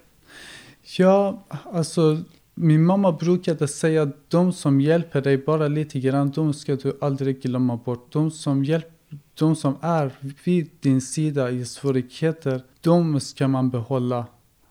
[0.99, 2.23] Ja, alltså
[2.59, 6.99] min mamma brukade säga att de som hjälper dig bara lite grann, de ska du
[7.01, 8.12] aldrig glömma bort.
[8.12, 8.88] De som, hjälp,
[9.35, 10.12] de som är
[10.45, 14.27] vid din sida i svårigheter, de ska man behålla.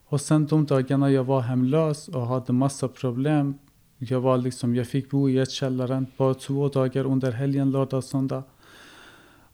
[0.06, 3.54] Och sen de dagarna jag var hemlös och hade massa problem,
[3.98, 7.98] jag var liksom, jag fick bo i ett källaren bara två dagar under helgen, lördag
[7.98, 8.43] och söndag.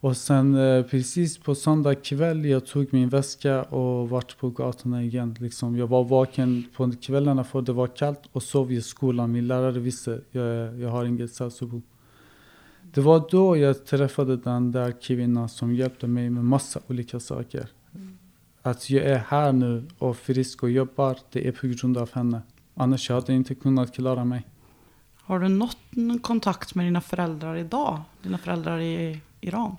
[0.01, 5.03] Och sen eh, precis på söndag kväll jag tog min väska och vart på gatorna
[5.03, 5.35] igen.
[5.39, 9.31] Liksom, jag var vaken på kvällarna för det var kallt och sov i skolan.
[9.31, 11.81] Min lärare visste jag, jag har inget bo.
[12.93, 17.67] Det var då jag träffade den där kvinnan som hjälpte mig med massa olika saker.
[17.95, 18.17] Mm.
[18.61, 22.41] Att jag är här nu och frisk och jobbar, det är på grund av henne.
[22.75, 24.47] Annars hade jag inte kunnat klara mig.
[25.15, 25.47] Har du
[25.91, 28.01] någon kontakt med dina föräldrar idag?
[28.23, 29.75] Dina föräldrar i Iran?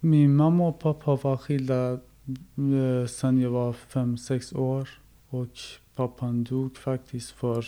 [0.00, 4.88] Min mamma och pappa var skilda eh, sen jag var fem sex år.
[5.28, 5.48] Och
[5.94, 7.66] pappan dog faktiskt för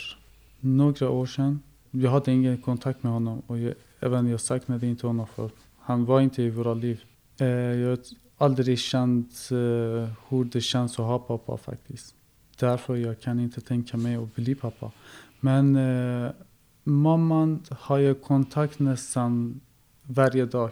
[0.61, 1.63] några år sedan.
[1.91, 6.05] Jag hade ingen kontakt med honom och jag, även jag saknade inte honom för han
[6.05, 7.05] var inte i våra liv.
[7.41, 7.99] Eh, jag har
[8.39, 12.15] aldrig känt eh, hur det känns att ha pappa faktiskt.
[12.59, 14.93] Därför jag kan inte tänka mig att bli pappa.
[15.41, 16.31] Men eh,
[16.85, 19.61] mamman har jag kontakt nästan
[20.03, 20.71] varje dag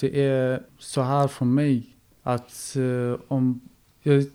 [0.00, 3.60] det är så här för mig att uh, om,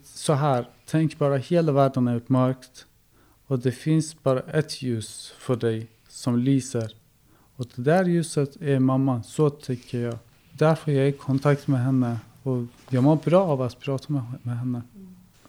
[0.03, 2.85] så här, tänk bara hela världen är mörkt
[3.47, 6.91] och det finns bara ett ljus för dig som lyser.
[7.55, 10.17] Och det där ljuset är mamman, så tycker jag.
[10.51, 14.23] Därför är jag i kontakt med henne och jag mår bra av att prata med,
[14.41, 14.81] med henne.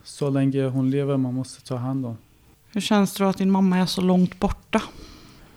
[0.05, 2.17] Så länge hon lever, man måste ta hand om.
[2.73, 4.83] Hur känns det att din mamma är så långt borta?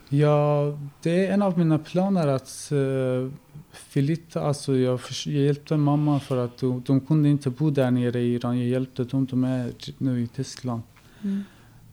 [0.10, 3.32] Ja, det är en av mina planer att uh,
[3.72, 4.42] flytta.
[4.42, 8.34] Alltså jag, jag hjälpte mamma för att de, de kunde inte bo där nere i
[8.34, 8.60] Iran.
[8.60, 10.82] Jag hjälpte dem, de är nu i Tyskland.
[11.24, 11.44] Mm.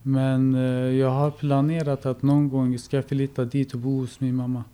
[0.02, 4.20] Men uh, jag har planerat att någon gång ska jag flytta dit och bo hos
[4.20, 4.64] min mamma.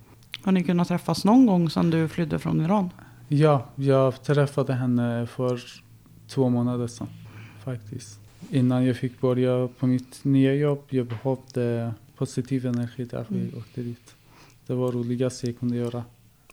[0.42, 2.90] Har ni kunnat träffas någon gång sedan du flydde från Iran?
[3.28, 5.60] Ja, jag träffade henne för
[6.28, 7.08] två månader sedan
[7.64, 8.20] faktiskt.
[8.50, 13.48] Innan jag fick börja på mitt nya jobb, jag behövde positiv energi därför mm.
[13.52, 14.14] jag åkte dit.
[14.66, 16.04] Det var roligaste jag kunde göra.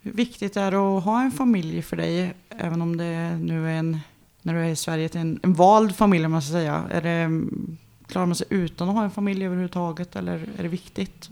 [0.02, 3.74] Hur viktigt är det att ha en familj för dig, även om det nu är
[3.74, 4.00] en,
[4.42, 6.84] när du är i Sverige, en, en vald familj om man ska säga.
[6.92, 7.42] Är det,
[8.08, 11.30] klarar man sig utan att ha en familj överhuvudtaget eller är det viktigt?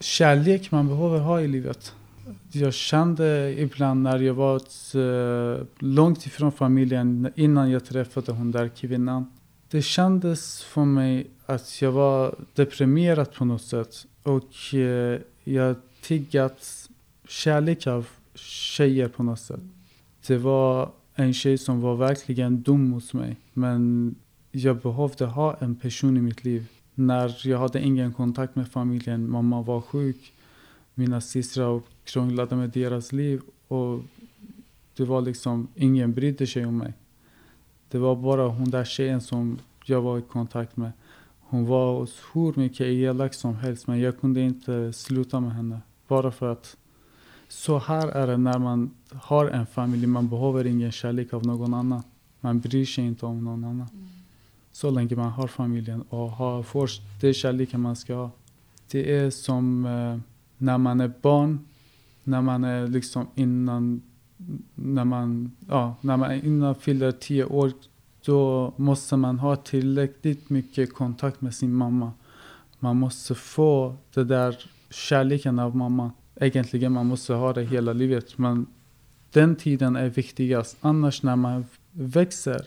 [0.00, 1.94] Kärlek man behöver ha i livet.
[2.52, 4.60] Jag kände ibland när jag var
[4.96, 9.26] uh, långt ifrån familjen innan jag träffade hon där kvinnan.
[9.74, 14.06] Det kändes för mig att jag var deprimerad på något sätt.
[14.22, 16.90] Och eh, jag tiggat
[17.28, 19.60] kärlek av tjejer på något sätt.
[20.26, 23.36] Det var en tjej som var verkligen dum mot mig.
[23.52, 24.14] Men
[24.50, 26.66] jag behövde ha en person i mitt liv.
[26.94, 30.32] När jag hade ingen kontakt med familjen, mamma var sjuk,
[30.94, 34.02] mina systrar krånglade med deras liv och
[34.96, 36.92] det var liksom, ingen brydde sig om mig.
[37.94, 40.92] Det var bara hon där tjejen som jag var i kontakt med.
[41.40, 45.80] Hon var hur mycket elak som helst men jag kunde inte sluta med henne.
[46.08, 46.76] Bara för att
[47.48, 50.06] så här är det när man har en familj.
[50.06, 52.02] Man behöver ingen kärlek av någon annan.
[52.40, 53.88] Man bryr sig inte om någon annan.
[53.92, 54.08] Mm.
[54.72, 58.30] Så länge man har familjen och har, får det kärleken man ska ha.
[58.90, 60.18] Det är som eh,
[60.58, 61.58] när man är barn
[62.24, 64.02] när man är liksom innan,
[64.74, 67.72] när man, ja, när man innan fyller tio år,
[68.24, 72.12] då måste man ha tillräckligt mycket kontakt med sin mamma.
[72.78, 76.10] Man måste få det där kärleken av mamma.
[76.36, 78.66] Egentligen man måste ha det hela livet, men
[79.30, 80.76] den tiden är viktigast.
[80.80, 82.66] Annars när man växer,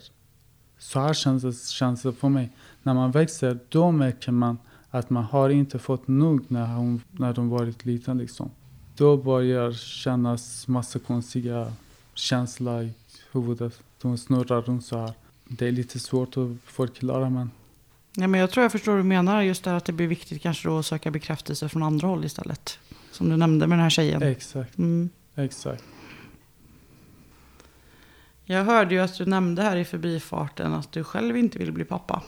[0.77, 2.51] så här känns det, känns det för mig.
[2.83, 4.57] När man växer, då märker man
[4.89, 8.51] att man har inte fått nog när, hon, när de varit liten liksom
[8.97, 11.73] då börjar kännas massa konstiga
[12.13, 12.93] känslor i
[13.31, 13.79] huvudet.
[14.01, 15.13] De snurrar runt så här.
[15.45, 17.51] Det är lite svårt att förklara men.
[18.13, 19.41] Ja, men jag tror jag förstår vad du menar.
[19.41, 22.79] Just det att det blir viktigt kanske då att söka bekräftelse från andra håll istället.
[23.11, 24.23] Som du nämnde med den här tjejen.
[24.23, 24.77] Exakt.
[24.77, 25.09] Mm.
[25.35, 25.83] Exakt.
[28.45, 31.85] Jag hörde ju att du nämnde här i förbifarten att du själv inte vill bli
[31.85, 32.23] pappa.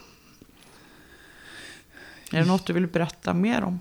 [2.31, 3.79] Är det något du vill berätta mer om?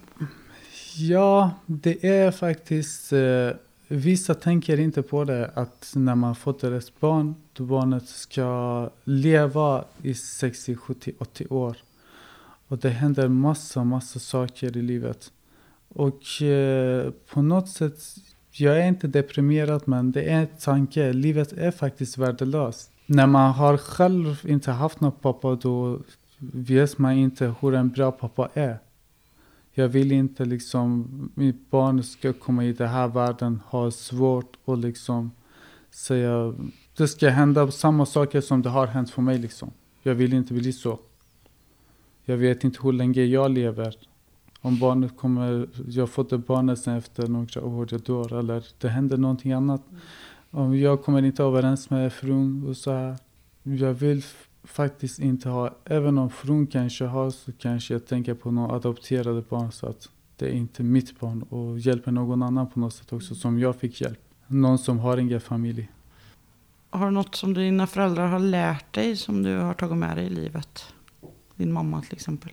[0.98, 3.12] Ja, det är faktiskt...
[3.12, 3.50] Eh,
[3.88, 9.84] vissa tänker inte på det att när man föder ett barn, då barnet ska leva
[10.02, 11.76] i 60, 70, 80 år.
[12.68, 15.32] Och det händer massa, massa saker i livet.
[15.88, 18.00] Och eh, på något sätt,
[18.50, 21.12] jag är inte deprimerad men det är en tanke.
[21.12, 22.90] Livet är faktiskt värdelöst.
[23.06, 26.00] När man har själv inte haft någon pappa då
[26.38, 28.78] vet man inte hur en bra pappa är.
[29.78, 34.78] Jag vill inte liksom mitt barn ska komma i den här världen, ha svårt och
[34.78, 35.30] liksom
[35.90, 36.54] säga
[36.96, 39.70] det ska hända samma saker som det har hänt för mig liksom.
[40.02, 40.98] Jag vill inte bli så.
[42.24, 43.94] Jag vet inte hur länge jag lever.
[44.60, 48.88] Om barnet kommer, jag får det barnet sen efter några år, jag dör eller det
[48.88, 49.82] händer någonting annat.
[50.50, 53.16] Om jag kommer inte överens med frun och så här.
[53.62, 54.22] Jag vill
[54.64, 59.42] faktiskt inte ha, även om frun kanske har så kanske jag tänker på några adopterade
[59.48, 63.12] barn så att det är inte mitt barn och hjälper någon annan på något sätt
[63.12, 64.20] också som jag fick hjälp.
[64.46, 65.88] Någon som har ingen familj.
[66.90, 70.26] Har du något som dina föräldrar har lärt dig som du har tagit med dig
[70.26, 70.84] i livet?
[71.54, 72.52] Din mamma till exempel.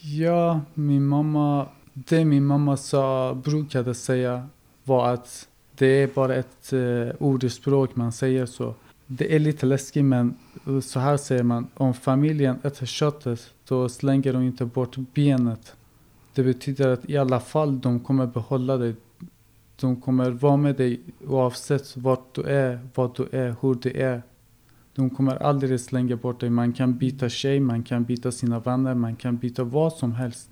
[0.00, 4.48] Ja, min mamma, det min mamma sa, brukade säga
[4.84, 8.74] var att det är bara ett uh, ordspråk man säger så.
[9.10, 10.34] Det är lite läskigt men
[10.82, 15.74] så här säger man, om familjen äter köttet då slänger de inte bort benet.
[16.34, 18.94] Det betyder att i alla fall de kommer behålla dig.
[19.80, 24.22] De kommer vara med dig oavsett vart du är, vad du är, hur du är.
[24.94, 26.50] De kommer aldrig slänga bort dig.
[26.50, 30.50] Man kan byta tjej, man kan byta sina vänner, man kan byta vad som helst.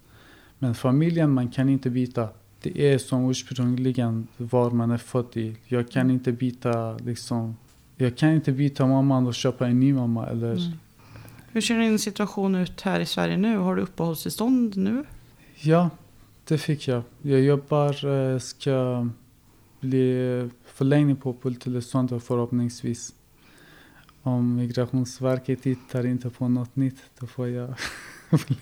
[0.58, 2.28] Men familjen man kan inte byta.
[2.62, 5.56] Det är som ursprungligen var man är född i.
[5.64, 7.56] Jag kan inte byta liksom
[7.96, 10.26] jag kan inte byta mamman och köpa en ny mamma.
[10.26, 10.52] Eller...
[10.52, 10.72] Mm.
[11.52, 13.56] Hur ser din situation ut här i Sverige nu?
[13.56, 15.04] Har du uppehållstillstånd nu?
[15.54, 15.90] Ja,
[16.44, 17.02] det fick jag.
[17.22, 19.08] Jag jobbar, eh, ska
[19.80, 23.14] bli förlängning på uppehållstillståndet förhoppningsvis.
[24.22, 27.74] Om Migrationsverket tittar inte på något nytt, då får jag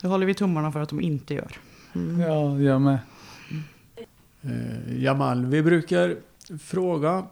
[0.00, 1.56] Det håller vi tummarna för att de inte gör.
[1.94, 2.20] Mm.
[2.20, 2.98] Ja, jag med.
[4.42, 6.16] Eh, Jamal, vi brukar
[6.58, 7.26] fråga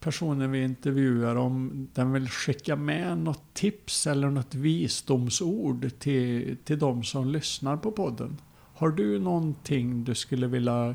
[0.00, 6.78] personen vi intervjuar om den vill skicka med något tips eller något visdomsord till, till
[6.78, 8.36] de som lyssnar på podden.
[8.74, 10.94] Har du någonting du skulle vilja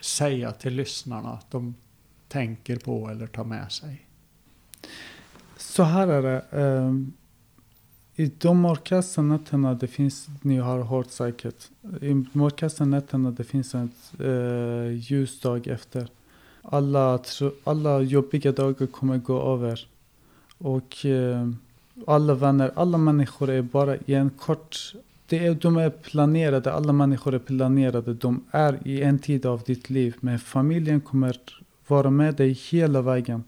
[0.00, 1.74] säga till lyssnarna att de
[2.28, 4.06] tänker på eller tar med sig?
[5.56, 6.40] Så här är det.
[6.50, 7.12] Ehm,
[8.14, 13.74] I de mörkaste nätterna, det finns, ni har hört säkert, i mörkaste nätterna det finns
[13.74, 16.08] en eh, ljus dag efter.
[16.62, 17.18] Alla,
[17.64, 19.86] alla jobbiga dagar kommer gå över.
[20.58, 21.48] Och eh,
[22.06, 24.94] alla vänner, alla människor är bara i en kort...
[25.26, 28.14] Det är, de är planerade, alla människor är planerade.
[28.14, 30.16] De är i en tid av ditt liv.
[30.20, 31.36] Men familjen kommer
[31.86, 33.44] vara med dig hela vägen.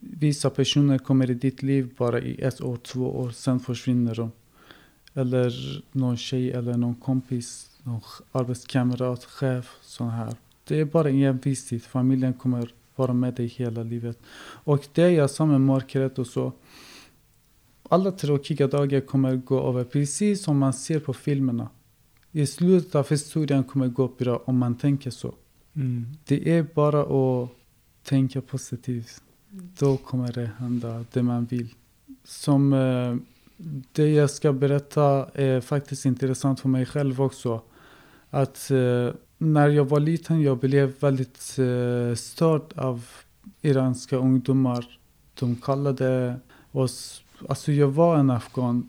[0.00, 4.32] Vissa personer kommer i ditt liv bara i ett år, två år, sen försvinner de.
[5.14, 5.52] Eller
[5.92, 8.00] någon tjej eller någon kompis, någon
[8.32, 10.34] arbetskamrat, chef, sån här.
[10.72, 11.82] Det är bara en viss tid.
[11.82, 14.18] Familjen kommer vara med dig hela livet.
[14.64, 16.52] Och det jag sa med mörkret och så.
[17.82, 21.68] Alla tråkiga dagar kommer gå över precis som man ser på filmerna.
[22.30, 25.34] I slutet av historien kommer gå bra om man tänker så.
[25.74, 26.06] Mm.
[26.24, 27.50] Det är bara att
[28.02, 29.22] tänka positivt.
[29.78, 31.74] Då kommer det hända det man vill.
[32.24, 33.16] Som eh,
[33.92, 37.60] det jag ska berätta är faktiskt intressant för mig själv också.
[38.30, 43.04] Att eh, när jag var liten jag blev väldigt eh, störd av
[43.62, 44.98] iranska ungdomar.
[45.34, 46.36] De kallade
[46.72, 48.88] oss, alltså jag var en afghan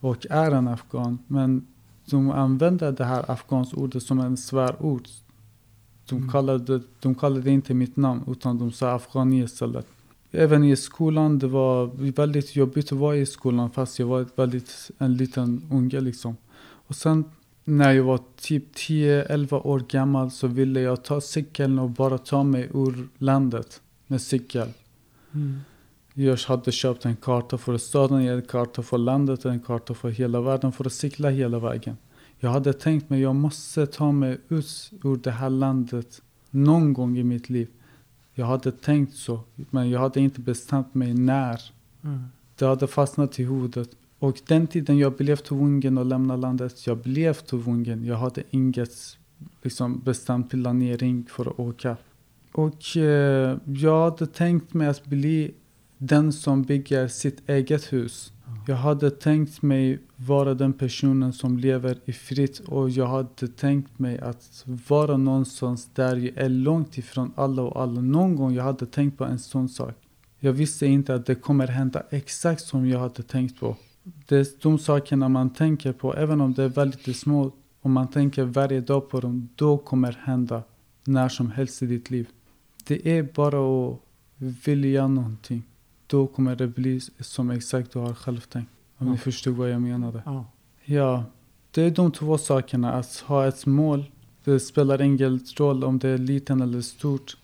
[0.00, 1.18] och är en afghan.
[1.26, 1.66] Men
[2.04, 5.08] de använde det här afghansordet som en svärord.
[6.08, 9.86] De, kallade, de kallade inte mitt namn utan de sa afghani istället.
[10.30, 14.90] Även i skolan, det var väldigt jobbigt att vara i skolan fast jag var väldigt
[14.98, 16.36] en liten unge liksom.
[16.86, 17.24] Och sen
[17.64, 22.42] när jag var typ 10-11 år gammal så ville jag ta cykeln och bara ta
[22.42, 24.68] mig ur landet med cykel.
[25.32, 25.60] Mm.
[26.14, 30.40] Jag hade köpt en karta för staden, en karta för landet, en karta för hela
[30.40, 31.96] världen för att cykla hela vägen.
[32.38, 37.18] Jag hade tänkt mig jag måste ta mig ut ur det här landet någon gång
[37.18, 37.68] i mitt liv.
[38.34, 41.60] Jag hade tänkt så, men jag hade inte bestämt mig när.
[42.02, 42.24] Mm.
[42.58, 43.90] Det hade fastnat i huvudet.
[44.22, 48.04] Och den tiden jag blev tvungen att lämna landet, jag blev tvungen.
[48.04, 49.18] Jag hade inget
[49.62, 51.96] liksom, bestämt planering för att åka.
[52.52, 55.54] Och eh, jag hade tänkt mig att bli
[55.98, 58.32] den som bygger sitt eget hus.
[58.66, 63.98] Jag hade tänkt mig vara den personen som lever i fritt och jag hade tänkt
[63.98, 68.00] mig att vara någonstans där jag är långt ifrån alla och alla.
[68.00, 69.94] Någon gång jag hade tänkt på en sån sak.
[70.38, 73.76] Jag visste inte att det kommer hända exakt som jag hade tänkt på.
[74.02, 78.08] Det är de sakerna man tänker på, även om det är väldigt små, om man
[78.10, 80.62] tänker varje dag på dem, då kommer hända
[81.04, 82.28] när som helst i ditt liv.
[82.86, 83.98] Det är bara att
[84.66, 85.62] vilja någonting.
[86.06, 88.70] Då kommer det bli som exakt du har själv tänkt.
[88.98, 89.12] Om Ja.
[89.12, 90.22] ni förstod vad jag menade.
[90.26, 90.44] Ja.
[90.84, 91.24] Ja,
[91.70, 92.92] det är de två sakerna.
[92.92, 94.04] Att ha ett mål,
[94.44, 97.36] det spelar ingen roll om det är liten eller stort.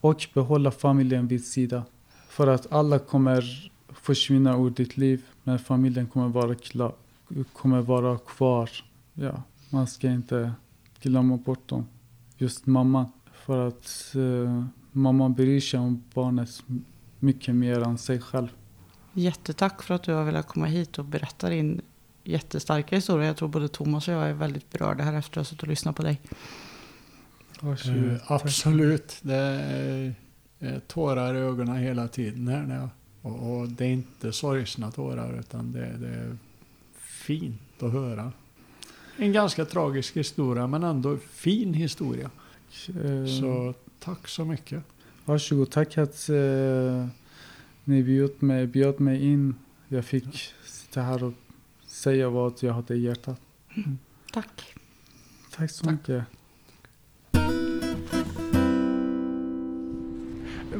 [0.00, 1.82] Och behålla familjen vid sida.
[2.28, 6.94] För att alla kommer försvinna ur ditt liv, men familjen kommer vara, klar,
[7.52, 8.70] kommer vara kvar.
[9.14, 10.52] Ja, man ska inte
[11.00, 11.86] glömma bort dem.
[12.38, 13.10] Just mamma.
[13.32, 16.62] För att eh, mamma bryr sig om barnet
[17.18, 18.48] mycket mer än sig själv.
[19.12, 21.80] Jättetack för att du har velat komma hit och berätta din
[22.24, 23.26] jättestarka historia.
[23.26, 25.68] Jag tror både Thomas och jag är väldigt berörda här efter att ha suttit och
[25.68, 26.20] lyssnat på dig.
[27.62, 29.18] Eh, absolut.
[29.22, 30.14] Det är
[30.58, 32.48] eh, tårar i ögonen hela tiden.
[32.48, 32.88] Här när jag,
[33.26, 36.36] och, och det är inte sorgsna tårar utan det, det är
[36.96, 38.32] fint att höra.
[39.16, 42.30] En ganska tragisk historia men ändå fin historia.
[42.88, 44.82] Eh, Så tack så mycket.
[45.24, 45.70] Varsågod.
[45.70, 47.06] Tack att eh,
[47.84, 49.54] ni bjöd mig, bjöd mig in.
[49.88, 51.32] Jag fick sitta här och
[51.86, 53.40] säga vad jag hade i hjärtat.
[54.32, 54.74] Tack.
[55.56, 56.24] Tack så mycket.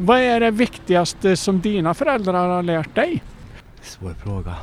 [0.06, 3.22] Vad är det viktigaste som dina föräldrar har lärt dig?
[3.82, 4.56] Svår fråga.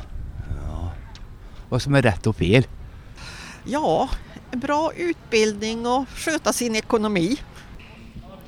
[0.66, 0.92] Ja.
[1.68, 2.66] Vad som är rätt och fel.
[3.64, 4.08] Ja,
[4.52, 7.36] bra utbildning och sköta sin ekonomi.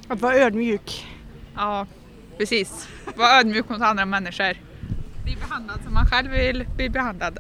[0.09, 1.07] Att vara ödmjuk.
[1.55, 1.86] Ja,
[2.38, 2.88] precis.
[3.16, 4.57] Vara ödmjuk mot andra människor.
[5.24, 7.38] Bli behandlad som man själv vill bli behandlad.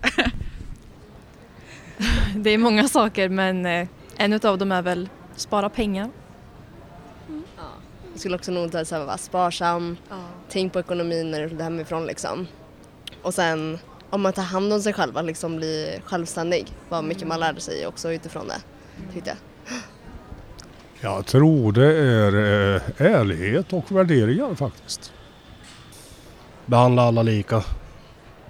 [2.34, 6.10] Det är många saker men eh, en av dem är väl spara pengar.
[8.16, 9.96] Jag skulle också nog säga vara sparsam,
[10.48, 12.46] tänk på ekonomin när du är hemifrån liksom.
[13.22, 13.78] Och sen
[14.10, 16.72] om man tar hand om sig själv, att liksom bli självständig.
[16.88, 18.60] Vad mycket man lärde sig också utifrån det,
[19.14, 19.38] tyckte jag.
[21.00, 22.34] Jag tror det är
[22.74, 25.12] eh, ärlighet och värderingar faktiskt.
[26.66, 27.64] Behandla alla lika.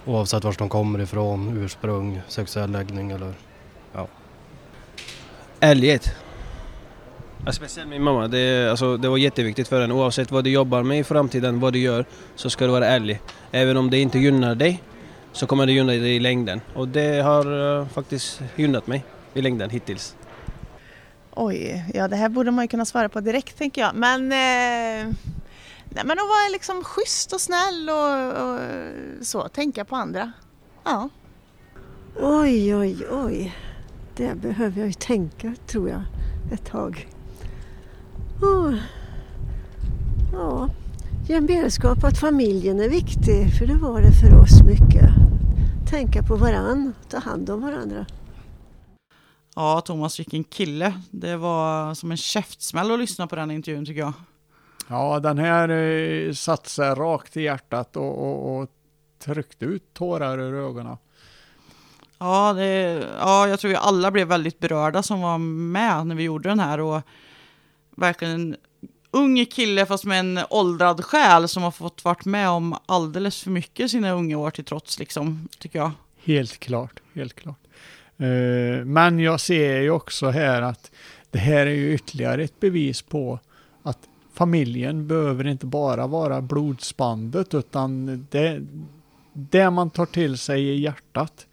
[0.05, 3.35] Oavsett var de kommer ifrån, ursprung, sexuell läggning eller
[3.93, 4.09] ja.
[5.61, 6.26] Ärlighet.
[7.45, 8.29] Ja, speciellt min mamma.
[8.29, 9.95] Det, alltså, det var jätteviktigt för henne.
[9.95, 13.21] Oavsett vad du jobbar med i framtiden, vad du gör, så ska du vara ärlig.
[13.51, 14.83] Även om det inte gynnar dig,
[15.33, 16.61] så kommer det gynna dig i längden.
[16.75, 20.17] Och det har uh, faktiskt gynnat mig i längden hittills.
[21.31, 23.95] Oj, ja det här borde man ju kunna svara på direkt tänker jag.
[23.95, 25.15] Men, eh,
[25.85, 28.61] nej, men att vara liksom schysst och snäll och, och
[29.27, 30.33] så, tänka på andra.
[30.85, 31.09] Ja.
[32.21, 33.57] Oj, oj, oj.
[34.17, 36.03] Det behöver jag ju tänka tror jag
[36.53, 37.09] ett tag.
[40.39, 40.69] Ja,
[41.29, 45.11] gemenskap, att familjen är viktig, för det var det för oss mycket.
[45.91, 48.07] Tänka på varann, ta hand om varandra.
[49.55, 51.01] Ja, Thomas, vilken kille.
[51.11, 54.13] Det var som en käftsmäll att lyssna på den intervjun tycker jag.
[54.89, 58.69] Ja, den här eh, satte sig rakt i hjärtat och, och, och
[59.19, 60.97] tryckte ut tårar ur ögonen.
[62.19, 66.23] Ja, det, ja, jag tror ju alla blev väldigt berörda som var med när vi
[66.23, 67.03] gjorde den här och
[67.97, 68.57] verkligen en
[69.17, 73.51] ung kille fast med en åldrad själ som har fått varit med om alldeles för
[73.51, 75.91] mycket sina unga år till trots liksom, tycker jag.
[76.25, 77.59] Helt klart, helt klart.
[78.17, 80.91] Eh, men jag ser ju också här att
[81.31, 83.39] det här är ju ytterligare ett bevis på
[83.83, 83.99] att
[84.35, 88.67] familjen behöver inte bara vara blodsbandet utan det,
[89.33, 91.47] det man tar till sig i hjärtat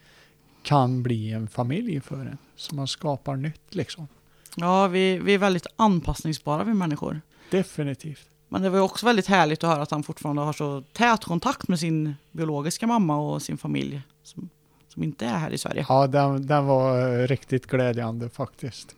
[0.63, 2.37] kan bli en familj för en.
[2.55, 4.07] Så man skapar nytt liksom.
[4.55, 7.21] Ja, vi, vi är väldigt anpassningsbara vi människor.
[7.57, 8.29] Definitivt.
[8.49, 11.67] Men det var också väldigt härligt att höra att han fortfarande har så tät kontakt
[11.67, 14.49] med sin biologiska mamma och sin familj som,
[14.87, 15.85] som inte är här i Sverige.
[15.89, 18.95] Ja, den, den var eh, riktigt glädjande faktiskt.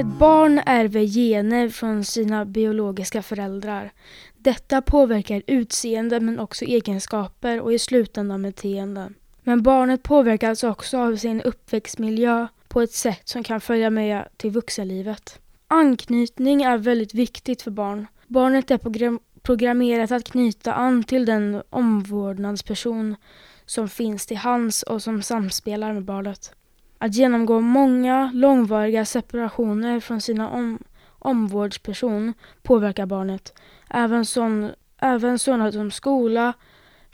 [0.00, 3.92] Ett barn ärver gener från sina biologiska föräldrar.
[4.36, 9.14] Detta påverkar utseende men också egenskaper och i slutändan beteenden.
[9.42, 14.50] Men barnet påverkas också av sin uppväxtmiljö på ett sätt som kan följa med till
[14.50, 15.38] vuxenlivet.
[15.68, 18.06] Anknytning är väldigt viktigt för barn.
[18.26, 18.80] Barnet är
[19.42, 23.16] programmerat att knyta an till den omvårdnadsperson
[23.66, 26.52] som finns till hands och som samspelar med barnet.
[26.98, 30.78] Att genomgå många långvariga separationer från sina om
[31.18, 33.54] omvårdsperson påverkar barnet.
[33.90, 36.52] Även, sån, även sådana som skola,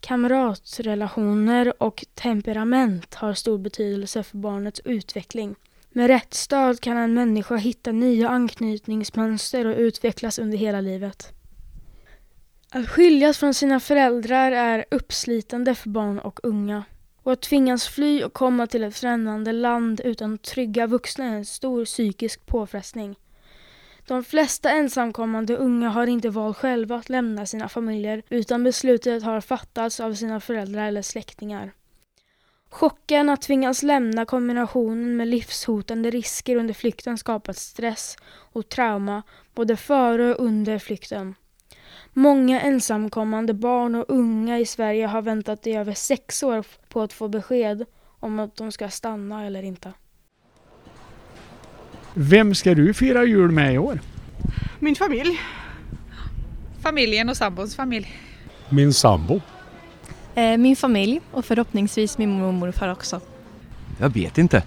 [0.00, 5.54] kamratrelationer och temperament har stor betydelse för barnets utveckling.
[5.90, 11.32] Med rätt stöd kan en människa hitta nya anknytningsmönster och utvecklas under hela livet.
[12.70, 16.84] Att skiljas från sina föräldrar är uppslitande för barn och unga.
[17.22, 21.44] Och att tvingas fly och komma till ett främmande land utan trygga vuxna är en
[21.44, 23.16] stor psykisk påfrestning.
[24.10, 29.40] De flesta ensamkommande unga har inte valt själva att lämna sina familjer utan beslutet har
[29.40, 31.72] fattats av sina föräldrar eller släktingar.
[32.70, 39.22] Chocken att tvingas lämna kombinationen med livshotande risker under flykten skapat stress och trauma
[39.54, 41.34] både före och under flykten.
[42.12, 47.12] Många ensamkommande barn och unga i Sverige har väntat i över sex år på att
[47.12, 47.84] få besked
[48.20, 49.92] om att de ska stanna eller inte.
[52.14, 54.00] Vem ska du fira jul med i år?
[54.78, 55.40] Min familj.
[56.80, 58.16] Familjen och sambons familj.
[58.68, 59.40] Min sambo.
[60.34, 63.20] Eh, min familj och förhoppningsvis min mormor och morfar också.
[63.98, 64.62] Jag vet inte.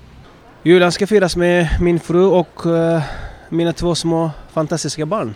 [0.64, 3.02] Julen ska firas med min fru och uh,
[3.50, 5.36] mina två små fantastiska barn.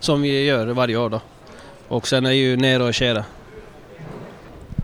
[0.00, 1.20] Som vi gör varje år då.
[1.88, 3.24] Och sen är ju nära och kära.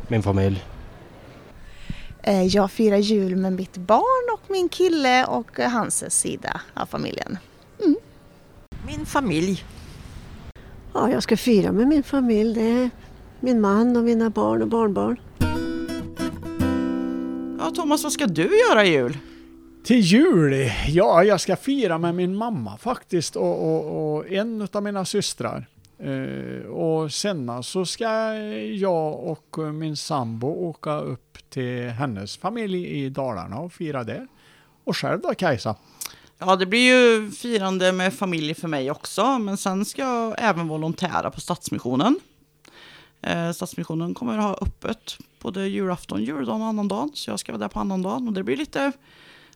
[0.08, 0.64] Min familj.
[2.26, 7.38] Eh, jag firar jul med mitt barn och min kille och hans sida av familjen.
[7.82, 7.96] Mm.
[8.86, 9.64] Min familj.
[10.92, 12.54] Ja, jag ska fira med min familj.
[12.54, 12.90] Det är
[13.40, 15.20] min man och mina barn och barnbarn.
[17.58, 19.18] Ja, Thomas, vad ska du göra i jul?
[19.84, 20.70] Till jul?
[20.88, 25.66] Ja, jag ska fira med min mamma faktiskt och, och, och en av mina systrar.
[25.98, 33.08] Eh, och sen så ska jag och min sambo åka upp till hennes familj i
[33.08, 34.26] Dalarna och fira där.
[34.84, 35.76] Och själv då Kajsa?
[36.38, 40.68] Ja, det blir ju firande med familj för mig också, men sen ska jag även
[40.68, 42.20] volontära på Stadsmissionen.
[43.20, 47.60] Eh, Stadsmissionen kommer att ha öppet både julafton, juldagen och annandagen, så jag ska vara
[47.60, 48.92] där på annandagen och det blir lite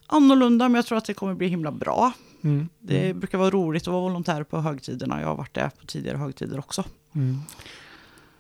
[0.09, 2.13] annorlunda, men jag tror att det kommer bli himla bra.
[2.43, 2.69] Mm.
[2.79, 5.21] Det brukar vara roligt att vara volontär på högtiderna.
[5.21, 6.85] Jag har varit där på tidigare högtider också.
[7.15, 7.39] Mm.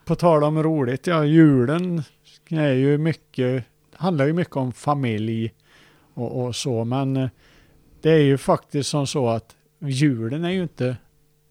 [0.05, 2.03] på tal om roligt, ja julen
[2.49, 5.55] är ju mycket, handlar ju mycket om familj
[6.14, 7.29] och, och så, men eh,
[8.03, 10.97] det är ju faktiskt som så att julen är ju inte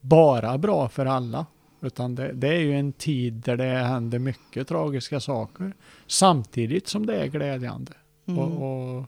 [0.02, 1.46] bara bra för alla,
[1.82, 5.74] utan det, det är ju en tid där det händer mycket tragiska saker,
[6.08, 7.94] samtidigt som det är glädjande.
[8.26, 8.40] Mm.
[8.40, 9.06] Och, och,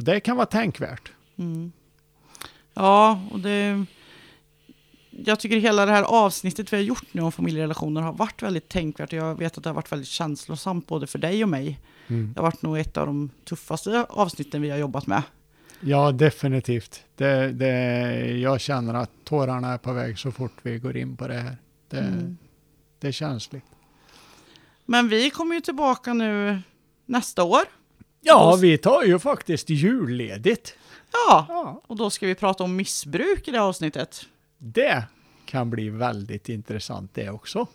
[0.00, 1.12] och det kan vara tänkvärt.
[1.36, 1.72] Mm.
[2.74, 3.84] Ja, och det...
[5.10, 8.68] Jag tycker hela det här avsnittet vi har gjort nu om familjerelationer har varit väldigt
[8.68, 9.12] tänkvärt.
[9.12, 11.78] Jag vet att det har varit väldigt känslosamt både för dig och mig.
[12.06, 12.32] Mm.
[12.32, 15.22] Det har varit nog ett av de tuffaste avsnitten vi har jobbat med.
[15.80, 17.04] Ja, definitivt.
[17.16, 17.70] Det, det,
[18.38, 21.56] jag känner att tårarna är på väg så fort vi går in på det här.
[21.88, 22.36] Det, Mm.
[22.98, 23.64] det är känsligt.
[24.86, 26.58] Men vi kommer ju tillbaka nu
[27.06, 27.62] nästa år.
[28.20, 30.74] Ja, vi tar ju faktiskt julledigt.
[31.12, 34.26] Ja, och då ska vi prata om missbruk i det här avsnittet.
[34.58, 35.04] Det
[35.44, 37.66] kan bli väldigt intressant det också.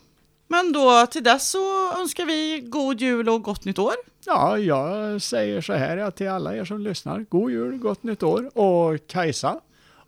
[0.48, 3.94] Men då till dess så önskar vi god jul och gott nytt år.
[4.26, 7.26] Ja, jag säger så här ja, till alla er som lyssnar.
[7.28, 9.60] God jul, gott nytt år och Kajsa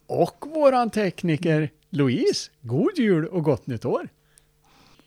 [0.07, 2.51] och våran tekniker Louise.
[2.61, 4.09] God jul och gott nytt år.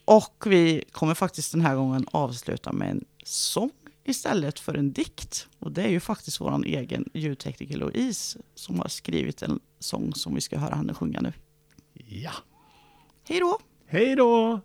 [0.05, 3.71] Och vi kommer faktiskt den här gången avsluta med en sång
[4.03, 5.47] istället för en dikt.
[5.59, 10.35] Och det är ju faktiskt vår egen ljudtekniker Louise som har skrivit en sång som
[10.35, 11.33] vi ska höra henne sjunga nu.
[11.93, 12.33] Ja.
[13.23, 13.59] Hej då!
[13.87, 14.61] Hej då!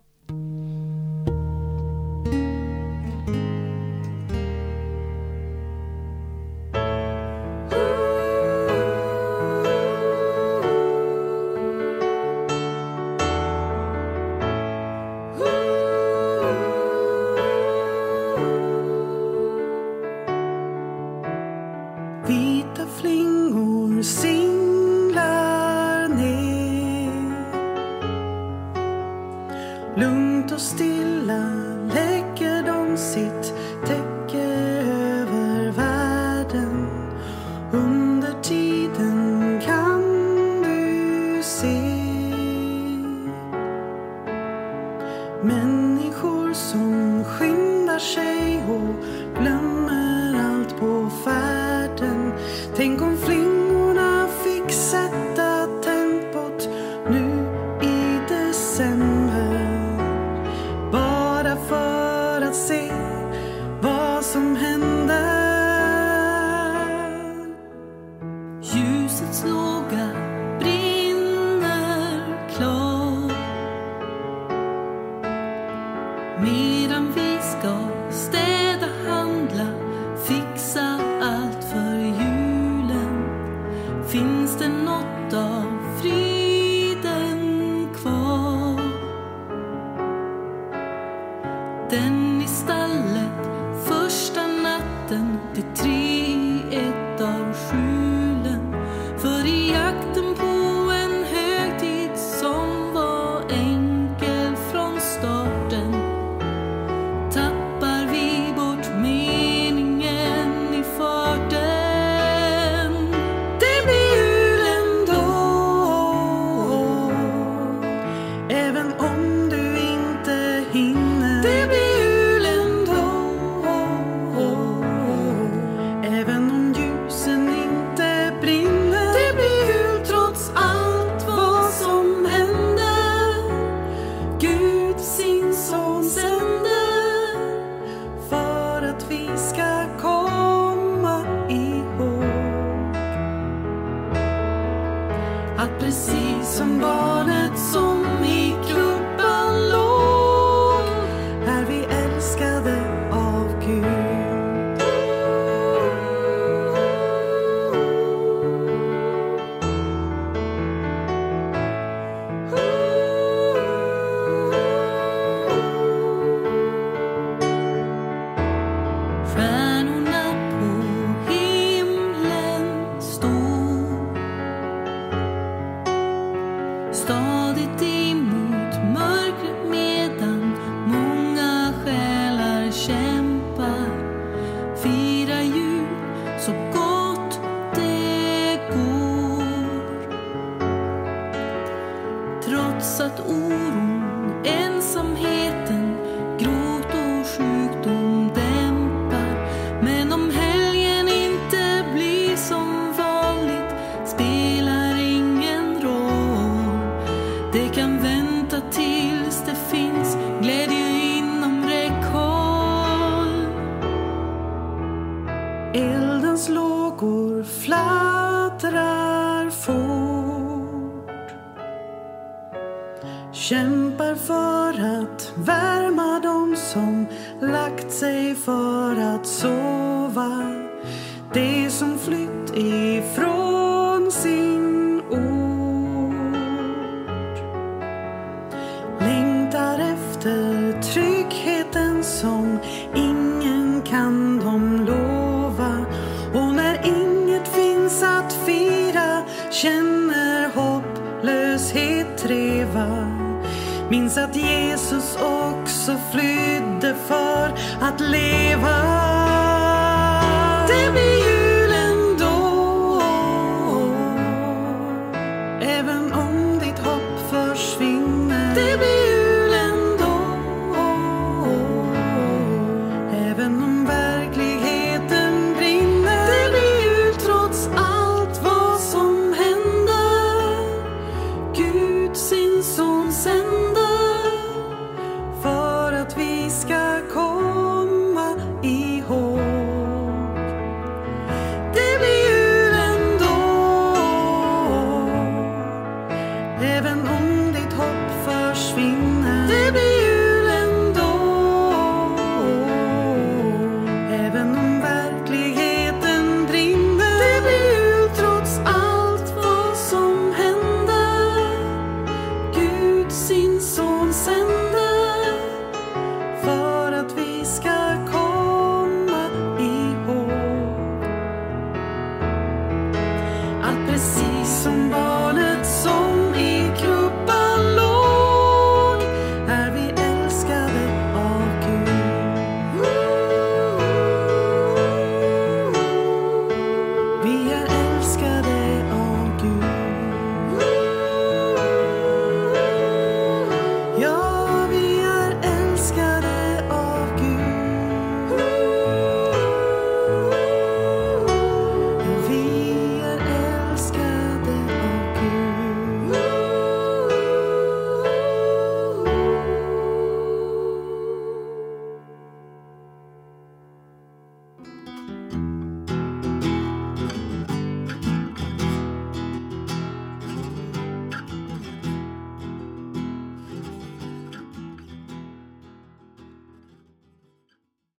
[22.27, 24.03] Vita flingor